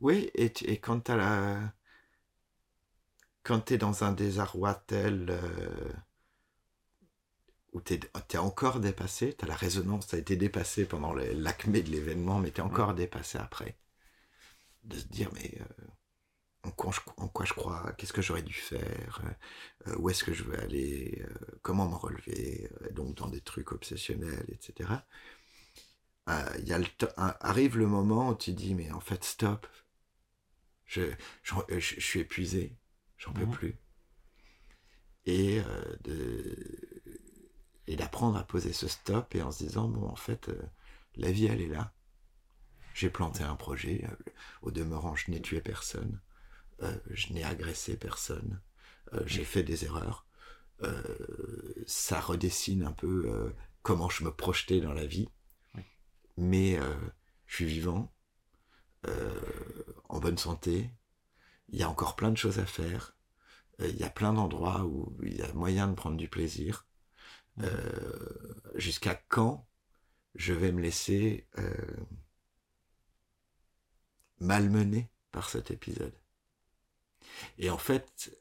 [0.00, 1.74] Oui, et, tu- et quand t'as la...
[3.44, 5.26] Quand t'es dans un désarroi tel...
[5.30, 5.92] euh,
[7.72, 7.98] où t'es
[8.30, 12.62] es encore dépassé, t'as la résonance, t'as été dépassé pendant l'acmé de l'événement, mais t'es
[12.62, 13.76] encore dépassé après.
[14.84, 15.58] De se dire, mais...
[15.60, 15.84] euh,
[16.64, 19.22] en, quoi je, en quoi je crois Qu'est-ce que j'aurais dû faire
[19.88, 21.24] euh, Où est-ce que je veux aller
[21.62, 25.06] Comment me relever Donc dans des trucs obsessionnels, etc.
[26.28, 29.66] euh, y a le arrive le moment où tu dis, mais en fait, stop.
[30.84, 31.10] Je,
[31.42, 32.76] je, je, suis épuisé,
[33.16, 33.50] j'en peux mhm.
[33.50, 33.78] plus.
[35.24, 37.02] Et, euh, de,
[37.86, 40.62] et d'apprendre à poser ce stop et en se disant, bon, en fait, euh,
[41.16, 41.92] la vie, elle est là.
[42.94, 44.06] J'ai planté un projet.
[44.60, 46.20] au demeurant, je n'ai tué personne.
[47.10, 48.60] je n'ai agressé personne.
[49.24, 50.26] j'ai fait des erreurs.
[51.86, 55.30] ça redessine un peu comment je me projetais dans la vie
[56.36, 56.94] mais euh,
[57.46, 58.12] je suis vivant,
[59.06, 60.90] euh, en bonne santé,
[61.68, 63.16] il y a encore plein de choses à faire,
[63.80, 66.86] euh, il y a plein d'endroits où il y a moyen de prendre du plaisir.
[68.76, 69.68] Jusqu'à quand
[70.34, 71.46] je vais me laisser
[74.40, 76.18] malmener par cet épisode?
[77.58, 78.34] Et en fait,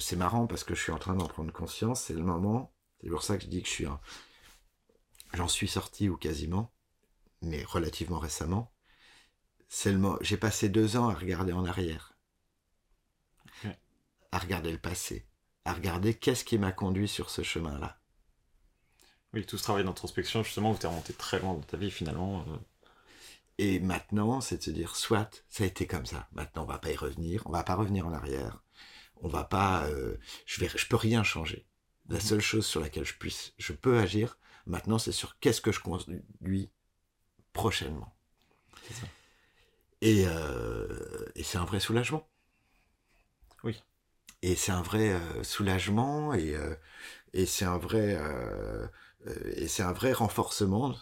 [0.00, 3.08] c'est marrant parce que je suis en train d'en prendre conscience, c'est le moment, c'est
[3.08, 4.00] pour ça que je dis que je suis un...
[5.32, 6.72] J'en suis sorti ou quasiment
[7.42, 8.72] mais relativement récemment,
[10.20, 12.18] j'ai passé deux ans à regarder en arrière,
[14.32, 15.26] à regarder le passé,
[15.64, 18.00] à regarder qu'est-ce qui m'a conduit sur ce chemin-là.
[19.32, 21.90] Oui, tout ce travail d'introspection, justement, où tu es remonté très loin dans ta vie,
[21.90, 22.44] finalement.
[22.48, 22.56] Euh.
[23.58, 26.28] Et maintenant, c'est de se dire, soit, ça a été comme ça.
[26.32, 27.42] Maintenant, on va pas y revenir.
[27.46, 28.64] On va pas revenir en arrière.
[29.22, 31.66] On va pas, euh, je vais, je peux rien changer.
[32.08, 32.22] La mhm.
[32.22, 35.80] seule chose sur laquelle je puisse, je peux agir, maintenant, c'est sur qu'est-ce que je
[35.80, 36.70] conduis
[37.52, 38.14] prochainement.
[40.00, 42.26] Et, euh, et c'est un vrai soulagement.
[43.64, 43.82] Oui.
[44.42, 46.74] Et c'est un vrai euh, soulagement et, euh,
[47.34, 48.18] et c'est un vrai
[49.54, 50.94] et c'est un vrai renforcement.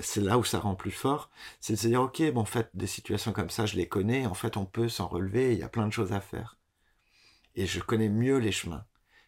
[0.00, 1.30] C'est là où ça rend plus fort.
[1.60, 4.26] C'est de se dire ok, bon, en fait, des situations comme ça, je les connais.
[4.26, 5.52] En fait, on peut s'en relever.
[5.52, 6.58] Il y a plein de choses à faire.
[7.54, 8.84] Et je connais mieux les chemins.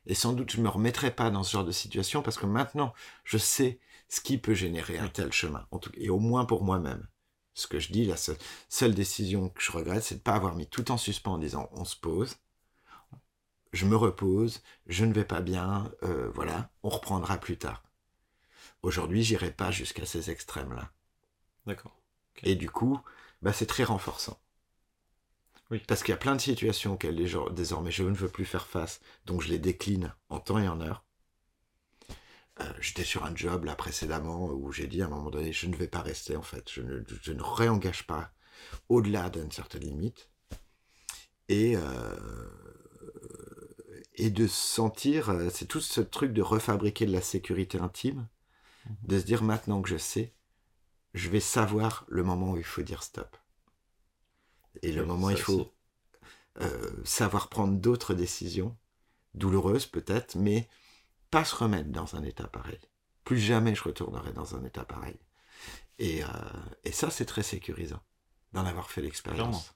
[0.07, 2.95] Et sans doute, je me remettrai pas dans ce genre de situation parce que maintenant,
[3.25, 5.67] je sais ce qui peut générer un tel chemin.
[5.71, 7.07] En tout, et au moins pour moi-même.
[7.55, 10.55] Ce que je dis, la seule, décision que je regrette, c'est de ne pas avoir
[10.55, 12.37] mis tout en suspens en disant on se pose,
[13.73, 17.83] je me repose, je ne vais pas bien, euh, voilà, on reprendra plus tard.
[18.83, 20.93] Aujourd'hui, j'irai pas jusqu'à ces extrêmes-là.
[21.67, 21.97] D'accord.
[22.45, 23.01] Et du coup,
[23.43, 24.39] bah, c'est très renforçant.
[25.71, 25.83] Oui.
[25.87, 27.17] Parce qu'il y a plein de situations auxquelles
[27.53, 30.81] désormais je ne veux plus faire face, donc je les décline en temps et en
[30.81, 31.05] heure.
[32.61, 35.67] Euh, j'étais sur un job là précédemment où j'ai dit à un moment donné, je
[35.67, 38.33] ne vais pas rester en fait, je ne, je ne réengage pas
[38.89, 40.31] au-delà d'une certaine limite.
[41.49, 42.17] Et, euh,
[44.15, 48.29] et de sentir, euh, c'est tout ce truc de refabriquer de la sécurité intime,
[48.87, 48.97] mhm.
[49.05, 50.35] de se dire maintenant que je sais,
[51.15, 53.37] je vais savoir le moment où il faut dire stop.
[54.83, 55.73] Et le moment où il faut
[57.05, 58.77] savoir prendre d'autres décisions,
[59.35, 60.69] douloureuses peut-être, mais
[61.31, 62.79] pas se remettre dans un état pareil.
[63.25, 65.19] Plus jamais je retournerai dans un état pareil.
[65.99, 66.29] Et, euh,
[66.85, 68.01] et ça, c'est très sécurisant
[68.53, 69.75] d'en avoir fait l'expérience.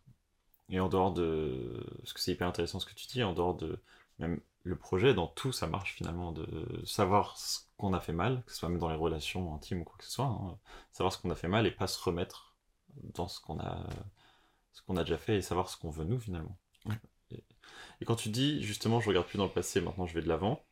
[0.68, 1.84] Et en dehors de.
[1.98, 3.82] Parce que c'est hyper intéressant ce que tu dis, en dehors de.
[4.18, 6.46] Même le projet, dans tout, ça marche finalement, de
[6.84, 9.84] savoir ce qu'on a fait mal, que ce soit même dans les relations intimes ou
[9.84, 10.58] quoi que ce soit, hein.
[10.92, 12.54] savoir ce qu'on a fait mal et pas se remettre
[13.14, 13.84] dans ce qu'on a,
[14.72, 16.56] ce qu'on a déjà fait et savoir ce qu'on veut nous finalement.
[17.32, 17.42] Et,
[18.00, 20.28] et, quand tu dis justement, je regarde plus dans le passé, maintenant je vais de
[20.28, 20.62] l'avant,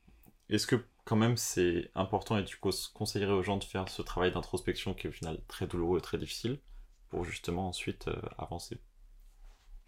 [0.50, 4.32] est-ce que quand même c'est important et tu conseillerais aux gens de faire ce travail
[4.32, 6.60] d'introspection qui est au final très douloureux et très difficile
[7.08, 8.78] pour justement ensuite euh, avancer?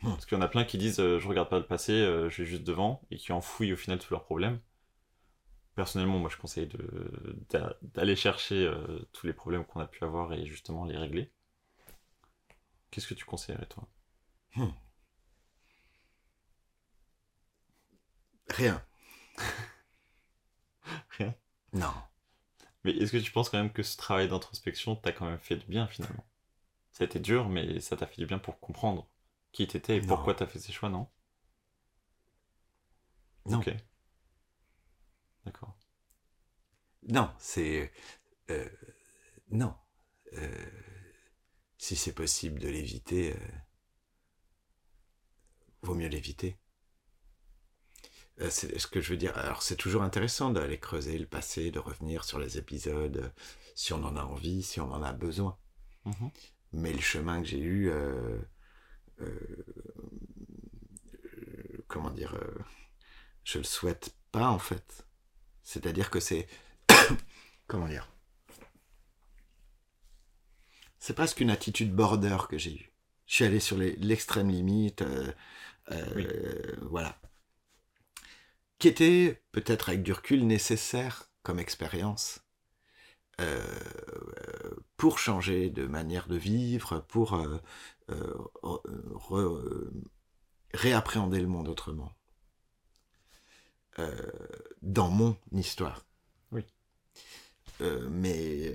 [0.02, 0.10] Hmm.
[0.10, 2.28] Parce qu'il y en a plein qui disent euh, je regarde pas le passé, euh,
[2.30, 4.60] je vais juste devant et qui enfouillent au final tous leurs problèmes.
[5.74, 6.68] Personnellement, moi je conseille
[7.94, 8.70] d'aller chercher
[9.12, 11.32] tous les problèmes qu'on a pu avoir et justement les régler.
[12.90, 13.88] Qu'est-ce que tu conseillerais toi?
[14.54, 14.68] Hmm.
[18.50, 18.84] Rien.
[21.18, 21.34] Rien
[21.72, 21.92] Non.
[22.84, 25.56] Mais est-ce que tu penses quand même que ce travail d'introspection t'a quand même fait
[25.56, 26.24] du bien finalement?
[26.92, 29.08] Ça a été dur, mais ça t'a fait du bien pour comprendre
[29.52, 31.08] qui t'étais et pourquoi t'as fait ces choix, non?
[33.46, 33.58] Non.
[33.58, 33.70] Ok.
[35.44, 35.76] D'accord.
[37.08, 37.92] Non, c'est.
[38.50, 38.68] Euh,
[39.50, 39.74] non.
[40.34, 40.66] Euh,
[41.76, 43.36] si c'est possible de l'éviter, euh,
[45.82, 46.56] vaut mieux l'éviter.
[48.40, 49.36] Euh, c'est ce que je veux dire.
[49.36, 53.28] Alors c'est toujours intéressant d'aller creuser le passé, de revenir sur les épisodes, euh,
[53.74, 55.58] si on en a envie, si on en a besoin.
[56.04, 56.30] Mhm.
[56.72, 58.38] Mais le chemin que j'ai eu, euh,
[61.86, 62.34] comment dire,
[63.44, 65.06] je le souhaite pas en fait.
[65.62, 66.48] C'est-à-dire que c'est,
[67.66, 68.10] comment dire,
[70.98, 72.92] c'est presque une attitude border que j'ai eue.
[73.26, 75.04] Je suis allé sur l'extrême limite,
[76.80, 77.20] voilà
[78.82, 82.40] qui était peut-être avec du recul nécessaire comme expérience
[83.40, 83.62] euh,
[84.96, 87.40] pour changer de manière de vivre, pour
[90.74, 92.10] réappréhender le monde autrement.
[94.82, 96.04] dans mon histoire.
[96.50, 96.66] Oui.
[98.10, 98.74] mais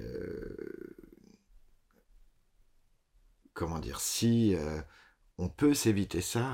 [3.53, 4.55] comment dire, si
[5.37, 6.49] on peut s'éviter ça,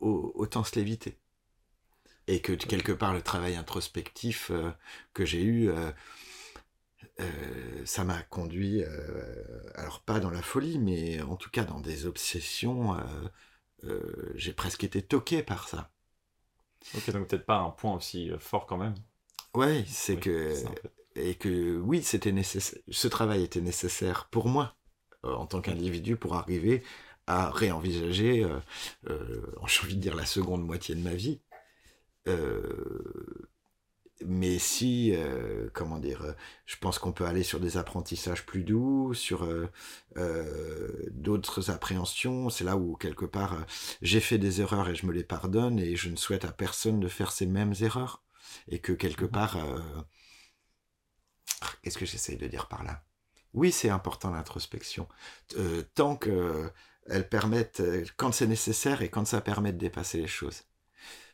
[0.00, 1.21] autant se l'éviter
[2.26, 4.70] et que quelque part le travail introspectif euh,
[5.14, 5.90] que j'ai eu, euh,
[7.20, 8.82] euh, ça m'a conduit,
[9.74, 12.96] alors pas dans la folie, mais en tout cas dans des obsessions.
[14.34, 15.90] j'ai presque été toqué par ça.
[16.96, 18.94] Ok, donc peut-être pas un point aussi fort quand même.
[19.54, 20.54] Ouais, c'est que
[21.14, 22.80] et que oui, c'était nécessaire.
[22.88, 24.74] Ce travail était nécessaire pour moi
[25.22, 26.82] en tant qu'individu pour arriver
[27.26, 28.46] à réenvisager,
[29.06, 31.40] j'ai envie de dire la seconde moitié de ma vie,
[32.28, 33.48] euh,
[34.24, 36.32] mais si, euh, comment dire, euh,
[36.66, 39.48] je pense qu'on peut aller sur des apprentissages plus doux, sur
[41.10, 42.50] d'autres appréhensions.
[42.50, 43.66] C'est là où, quelque part,
[44.02, 47.00] j'ai fait des erreurs et je me les pardonne et je ne souhaite à personne
[47.00, 48.22] de faire ces mêmes erreurs.
[48.68, 49.58] Et que, quelque mmh part,
[51.82, 53.04] qu'est-ce que j'essaye de dire par là?
[53.54, 55.08] Oui, c'est important l'introspection.
[55.94, 56.70] tant que
[57.08, 57.82] elles permettent,
[58.16, 60.62] quand c'est nécessaire et quand ça permet de dépasser les choses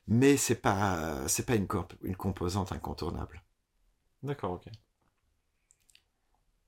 [0.09, 1.69] mais c'est pas c'est pas une,
[2.03, 3.43] une composante incontournable.
[4.23, 4.69] D'accord, ok.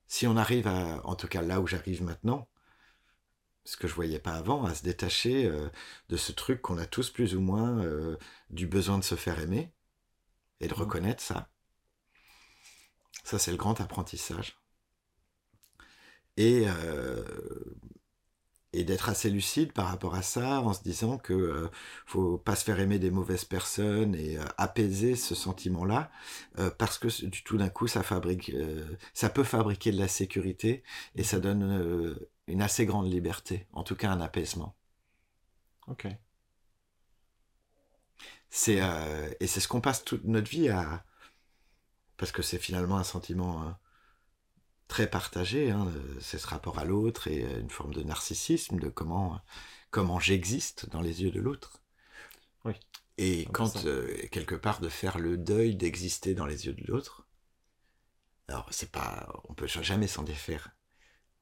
[0.07, 2.47] Si on arrive à, en tout cas là où j'arrive maintenant,
[3.65, 5.69] ce que je voyais pas avant, à se détacher euh,
[6.09, 8.17] de ce truc qu'on a tous plus ou moins euh,
[8.49, 9.73] du besoin de se faire aimer
[10.59, 10.77] et de mmh.
[10.77, 11.49] reconnaître ça.
[13.23, 14.59] Ça c'est le grand apprentissage.
[16.37, 17.23] Et euh,
[18.73, 21.69] et d'être assez lucide par rapport à ça en se disant que euh,
[22.05, 26.09] faut pas se faire aimer des mauvaises personnes et euh, apaiser ce sentiment là
[26.59, 28.53] euh, parce que du tout d'un coup ça fabrique
[29.13, 30.83] ça peut fabriquer de la sécurité
[31.15, 34.75] et ça donne une assez grande liberté en tout cas un apaisement.
[35.87, 36.07] Ok.
[38.49, 38.79] C'est
[39.39, 41.05] et c'est ce qu'on passe toute notre vie à
[42.17, 43.77] parce que c'est finalement un sentiment hein,
[44.91, 45.87] très partagé, hein,
[46.19, 49.39] c'est ce rapport à l'autre et une forme de narcissisme, de comment,
[49.89, 51.79] comment j'existe dans les yeux de l'autre.
[52.65, 52.73] Oui.
[53.17, 57.25] Et quand, euh, quelque part, de faire le deuil d'exister dans les yeux de l'autre,
[58.49, 60.71] alors c'est pas, on peut jamais s'en défaire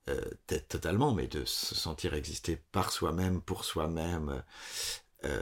[0.09, 0.21] euh,
[0.67, 4.43] totalement, mais de se sentir exister par soi-même, pour soi-même,
[5.25, 5.41] euh,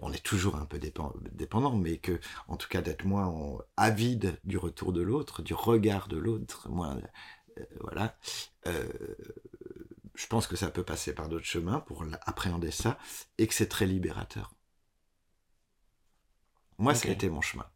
[0.00, 4.56] on est toujours un peu dépendant, mais que, en tout cas, d'être moins avide du
[4.56, 7.02] retour de l'autre, du regard de l'autre, moins euh,
[7.80, 8.16] voilà.
[8.66, 8.88] Euh,
[10.14, 12.98] je pense que ça peut passer par d'autres chemins pour appréhender ça
[13.38, 14.52] et que c'est très libérateur.
[16.78, 17.66] Moi, ça a été mon chemin.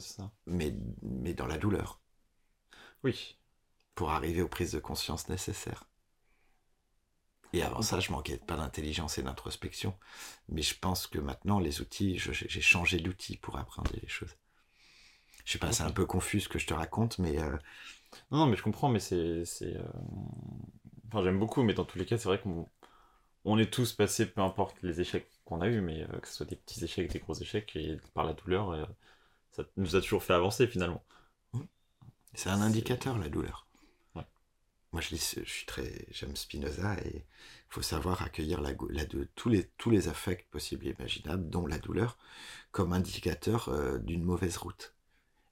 [0.00, 0.30] ça.
[0.46, 2.00] Mais, mais dans la douleur.
[3.04, 3.36] Oui.
[3.94, 5.84] Pour arriver aux prises de conscience nécessaires.
[7.52, 9.96] Et avant ça, je manquais pas d'intelligence et d'introspection.
[10.48, 14.36] Mais je pense que maintenant, les outils, j'ai changé d'outils pour appréhender les choses.
[15.44, 17.56] Je sais pas, c'est un peu confus ce que je te raconte, mais euh,
[18.30, 19.44] non, mais je comprends, mais c'est.
[19.62, 19.82] Euh,
[21.08, 22.68] enfin, j'aime beaucoup, mais dans tous les cas, c'est vrai qu'on
[23.44, 26.34] on est tous passés, peu importe les échecs qu'on a eus, mais euh, que ce
[26.34, 28.84] soit des petits échecs, des gros échecs, et par la douleur, euh,
[29.52, 31.04] ça nous a toujours fait avancer finalement.
[32.34, 33.66] C'est un indicateur, la douleur.
[34.92, 36.06] Moi, je, je suis très.
[36.10, 37.24] J'aime Spinoza et il
[37.68, 41.66] faut savoir accueillir la, la de, tous, les, tous les affects possibles et imaginables, dont
[41.66, 42.18] la douleur,
[42.72, 44.95] comme indicateur d'une mauvaise route.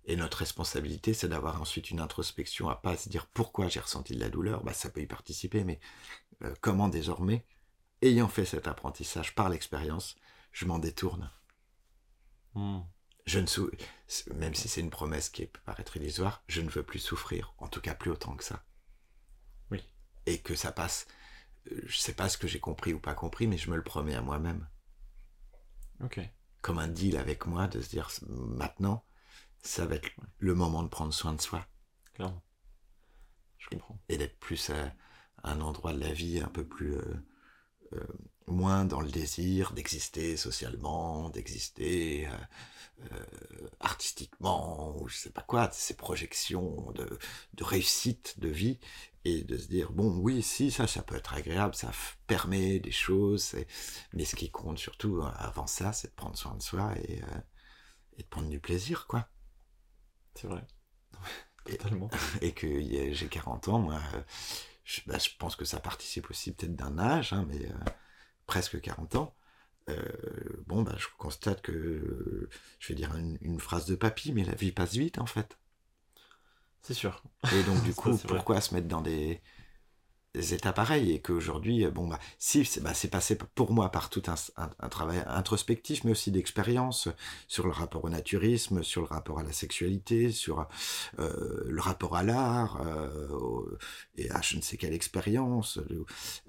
[0.07, 4.15] Et notre responsabilité, c'est d'avoir ensuite une introspection, à pas se dire pourquoi j'ai ressenti
[4.15, 5.81] de la douleur, bah, ça peut y participer, mais
[6.43, 7.47] euh, comment désormais,
[8.03, 10.17] ayant fait cet apprentissage par l'expérience,
[10.53, 11.31] je m'en détourne.
[12.55, 12.81] Hmm.
[13.27, 13.71] Je ne sou...
[14.35, 17.69] Même si c'est une promesse qui peut paraître illusoire, je ne veux plus souffrir, en
[17.69, 18.63] tout cas plus autant que ça.
[19.71, 19.83] Oui.
[20.27, 21.07] Et que ça passe.
[21.73, 23.83] Euh, je sais pas ce que j'ai compris ou pas compris, mais je me le
[23.83, 24.69] promets à moi-même.
[26.03, 26.21] Ok.
[26.61, 29.03] Comme un deal avec moi de se dire maintenant,
[29.65, 31.67] ça va être le moment de prendre soin de soi.
[32.13, 32.43] Clairement.
[33.59, 33.99] Je comprends.
[34.09, 34.95] Et d'être plus à,
[35.43, 36.95] un endroit de la vie un peu plus.
[36.95, 37.27] Euh,
[37.93, 38.07] euh,
[38.47, 42.29] moins dans le désir d'exister socialement, d'exister
[43.11, 43.25] euh,
[43.81, 47.19] artistiquement, ou je sais pas quoi, ces projections de,
[47.55, 48.79] de, réussite de vie,
[49.25, 51.91] et de se dire, bon, oui, si, ça, ça peut être agréable, ça
[52.27, 53.55] permet des choses,
[54.13, 57.23] mais ce qui compte surtout avant ça, c'est de prendre soin de soi et,
[58.19, 59.27] et de prendre du plaisir, quoi.
[60.35, 60.65] C'est vrai.
[61.65, 62.11] Totalement.
[62.43, 62.67] Et, que
[63.13, 64.01] j'ai 40 ans, moi,
[65.07, 67.91] bah, je, pense que ça participe aussi peut-être d'un âge, hein, mais euh,
[68.47, 69.35] presque 40 ans.
[69.89, 70.03] Euh,
[70.67, 74.73] bon, bah, je constate que, je vais dire une, phrase de papy, mais la vie
[74.73, 75.59] passe vite en fait.
[76.83, 77.23] C'est sûr.
[77.53, 79.41] Et donc, du coup, pourquoi se mettre dans des,
[80.35, 84.89] états pareils et qu'aujourd'hui, bon, bah, si, c'est bah, passé pour moi par tout un,
[84.89, 87.09] travail introspectif, mais aussi d'expérience
[87.47, 90.67] sur le rapport au naturisme, sur le rapport à la sexualité, sur
[91.19, 93.79] euh, le rapport à l'art, euh,
[94.17, 95.79] et à je ne sais quelle expérience,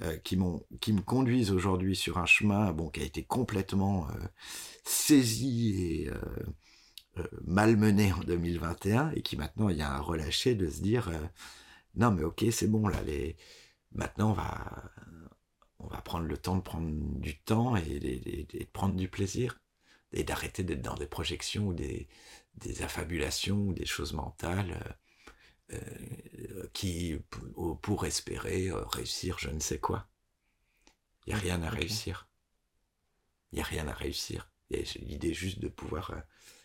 [0.01, 0.37] euh, qui,
[0.81, 4.07] qui me conduisent aujourd'hui sur un chemin bon, qui a été complètement
[4.83, 6.09] saisi et
[7.45, 11.11] malmené en 2021, et qui maintenant, il y a un relâché de se dire,
[11.95, 13.37] non mais ok, c'est bon, là, les
[13.95, 14.91] Maintenant, on va,
[15.79, 16.89] on va prendre le temps de prendre
[17.19, 19.61] du temps et, de prendre du plaisir
[20.11, 22.07] et d'arrêter d'être dans des projections ou des,
[22.55, 24.97] des, affabulations ou des choses mentales
[25.71, 27.17] euh, euh, qui,
[27.81, 30.07] pour, espérer euh, réussir je ne sais quoi.
[31.25, 32.27] Il n'y a rien à réussir.
[33.51, 34.51] Il n'y a rien à réussir.
[34.69, 36.13] Il y a l'idée juste de pouvoir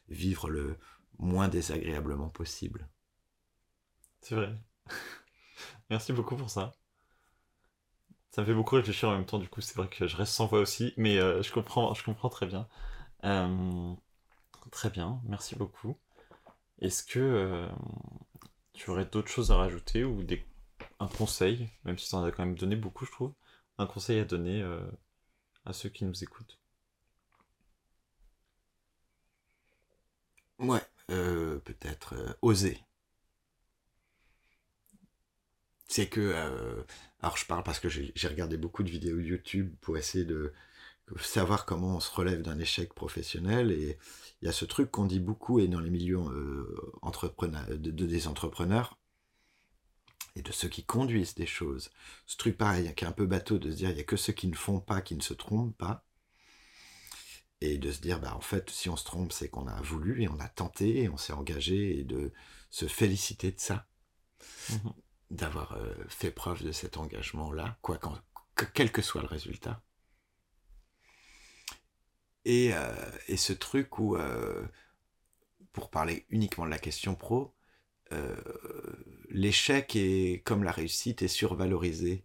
[0.09, 0.77] vivre le
[1.19, 2.89] moins désagréablement possible.
[4.21, 4.53] C'est vrai.
[5.91, 6.75] Merci beaucoup pour ça.
[8.31, 10.33] Ça me fait beaucoup réfléchir en même temps, du coup, c'est vrai que je reste
[10.33, 12.69] sans voix aussi, mais euh, je, comprends, je comprends très bien.
[13.25, 13.95] Euh,
[14.73, 15.99] très bien, merci beaucoup.
[16.81, 17.69] Est-ce que euh,
[18.73, 20.45] tu aurais d'autres choses à rajouter ou des,
[20.99, 23.35] un conseil, même si tu en as quand même donné beaucoup, je trouve,
[23.79, 24.63] un conseil à donner
[25.65, 26.61] à ceux qui nous écoutent?
[30.61, 32.79] Ouais, peut-être oser
[35.91, 36.83] c'est que, euh,
[37.21, 40.53] alors je parle parce que j'ai regardé beaucoup de vidéos YouTube pour essayer de
[41.21, 43.99] savoir comment on se relève d'un échec professionnel et
[44.41, 48.29] il y a ce truc qu'on dit beaucoup et dans les milieux euh, de, des
[48.29, 48.99] entrepreneurs
[50.37, 51.91] et de ceux qui conduisent des choses.
[52.25, 54.17] Ce truc pareil, qui est un peu bateau de se dire il n'y a que
[54.17, 56.07] ceux qui ne font pas qui ne se trompent pas.
[57.63, 60.23] Et de se dire, bah, en fait, si on se trompe, c'est qu'on a voulu
[60.23, 62.33] et on a tenté et on s'est engagé et de
[62.71, 63.87] se féliciter de ça.
[64.71, 64.91] Mmh
[65.31, 67.99] d'avoir euh, fait preuve de cet engagement-là, quoi
[68.75, 69.83] quel que soit le résultat.
[72.45, 72.93] Et, euh,
[73.29, 74.67] et ce truc où, euh,
[75.73, 77.55] pour parler uniquement de la question pro,
[79.29, 82.25] l'échec est comme la réussite est survalorisé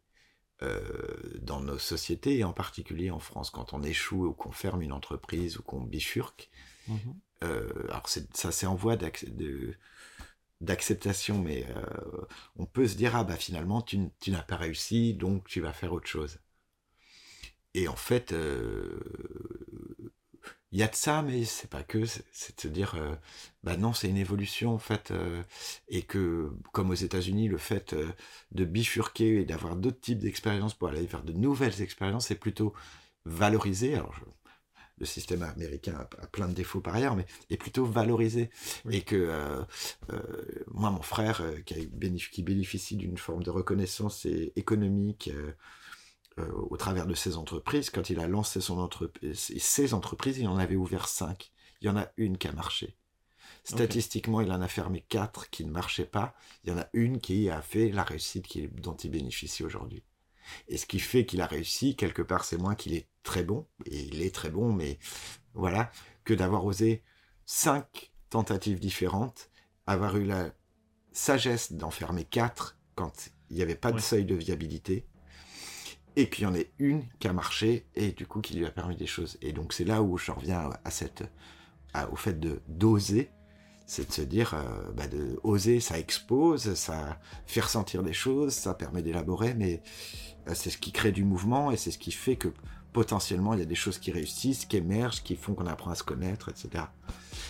[1.42, 4.92] dans nos sociétés et en particulier en France quand on échoue ou qu'on ferme une
[4.92, 6.50] entreprise ou qu'on bifurque.
[6.88, 9.76] Mmh alors ça c'est en voie de,
[10.62, 12.26] d'acceptation, mais euh,
[12.58, 15.94] on peut se dire, ah bah finalement, tu, n'as pas réussi, donc tu vas faire
[15.94, 16.40] autre chose.
[17.74, 19.00] Et en fait, euh,
[20.72, 23.16] il y a de ça, mais c'est pas que, c'est de se dire, euh,
[23.64, 25.14] bah non, c'est une évolution en fait,
[25.90, 27.96] et que, comme aux États-Unis, le fait
[28.52, 32.74] de bifurquer et d'avoir d'autres types d'expériences pour aller vers de nouvelles expériences, c'est plutôt
[33.26, 33.96] valorisé.
[33.96, 34.16] Alors,
[34.98, 38.50] le système américain a, plein de défauts par ailleurs, mais est plutôt valorisé.
[38.90, 39.62] Et que euh,
[40.12, 41.90] euh, moi, mon frère, euh, qui,
[42.32, 44.26] qui, bénéficie d'une forme de reconnaissance
[44.56, 45.30] économique
[46.38, 50.58] au travers de ses entreprises, quand il a lancé son entreprise, ses entreprises, il en
[50.58, 51.52] avait ouvert cinq.
[51.82, 52.98] Il y en a une qui a marché.
[53.64, 56.36] Statistiquement, il en a fermé quatre qui ne marchaient pas.
[56.64, 58.46] Il y en a une qui a fait la réussite
[58.82, 60.04] dont il bénéficie aujourd'hui.
[60.68, 63.68] Et ce qui fait qu'il a réussi, quelque part, c'est moins qu'il est très bon,
[63.86, 65.00] et il est très bon, mais
[65.54, 65.92] voilà,
[66.24, 67.04] que d'avoir osé
[67.46, 69.50] cinq tentatives différentes,
[69.88, 70.52] avoir eu la
[71.12, 75.06] sagesse d'en fermer quatre quand il n'y avait pas de seuil de viabilité,
[76.16, 78.72] et qu'il y en ait une qui a marché, et du coup qui lui a
[78.72, 79.38] permis des choses.
[79.42, 81.24] Et donc c'est là où je reviens à cette,
[82.12, 83.32] au fait de d'oser,
[83.86, 88.54] c'est de se dire, euh, bah de oser, ça expose, ça fait ressentir des choses,
[88.54, 89.84] ça permet d'élaborer, mais
[90.48, 92.50] euh, c'est ce qui crée du mouvement et c'est ce qui fait que
[92.94, 95.96] potentiellement il y a des choses qui réussissent, qui émergent, qui font qu'on apprend à
[95.96, 96.86] se connaître, etc.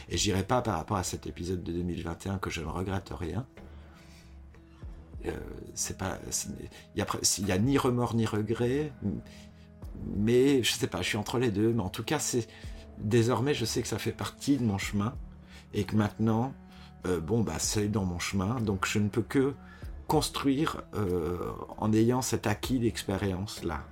[0.10, 3.48] Et j'irai pas par rapport à cet épisode de 2021 que je ne regrette rien.
[5.26, 5.32] Euh,
[5.74, 6.20] c'est pas,
[6.96, 7.00] il
[7.48, 8.92] y, a, ni remords ni regrets,
[10.16, 11.74] mais je sais pas, je suis entre les deux.
[11.74, 12.48] Mais en tout cas, c'est
[12.98, 15.16] désormais, je sais que ça fait partie de mon chemin
[15.76, 16.54] et que maintenant,
[17.06, 19.54] euh, bon, bah, c'est dans mon chemin, donc je ne peux que
[20.08, 23.84] construire euh, en ayant cet acquis d'expérience-là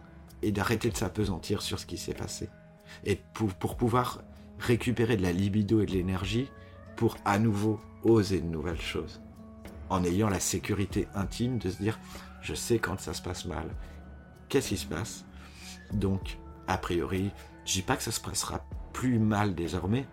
[0.41, 2.49] et d'arrêter de s'apesantir sur ce qui s'est passé.
[3.03, 4.21] Et pour, pour pouvoir
[4.59, 6.49] récupérer de la libido et de l'énergie
[6.95, 9.21] pour à nouveau oser de nouvelles choses.
[9.89, 11.99] En ayant la sécurité intime de se dire,
[12.41, 13.69] je sais quand ça se passe mal.
[14.47, 15.25] Qu'est-ce qui se passe?
[15.91, 17.31] Donc, a priori,
[17.65, 20.05] je dis pas que ça se passera plus mal désormais,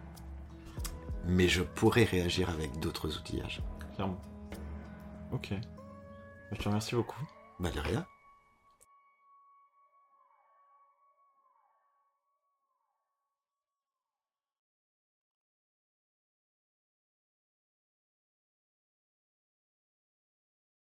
[1.24, 3.60] mais je pourrais réagir avec d'autres outillages.
[3.94, 4.20] Clairement.
[5.32, 5.52] Ok.
[6.52, 7.20] Je te remercie beaucoup.
[7.60, 8.06] Bah de rien.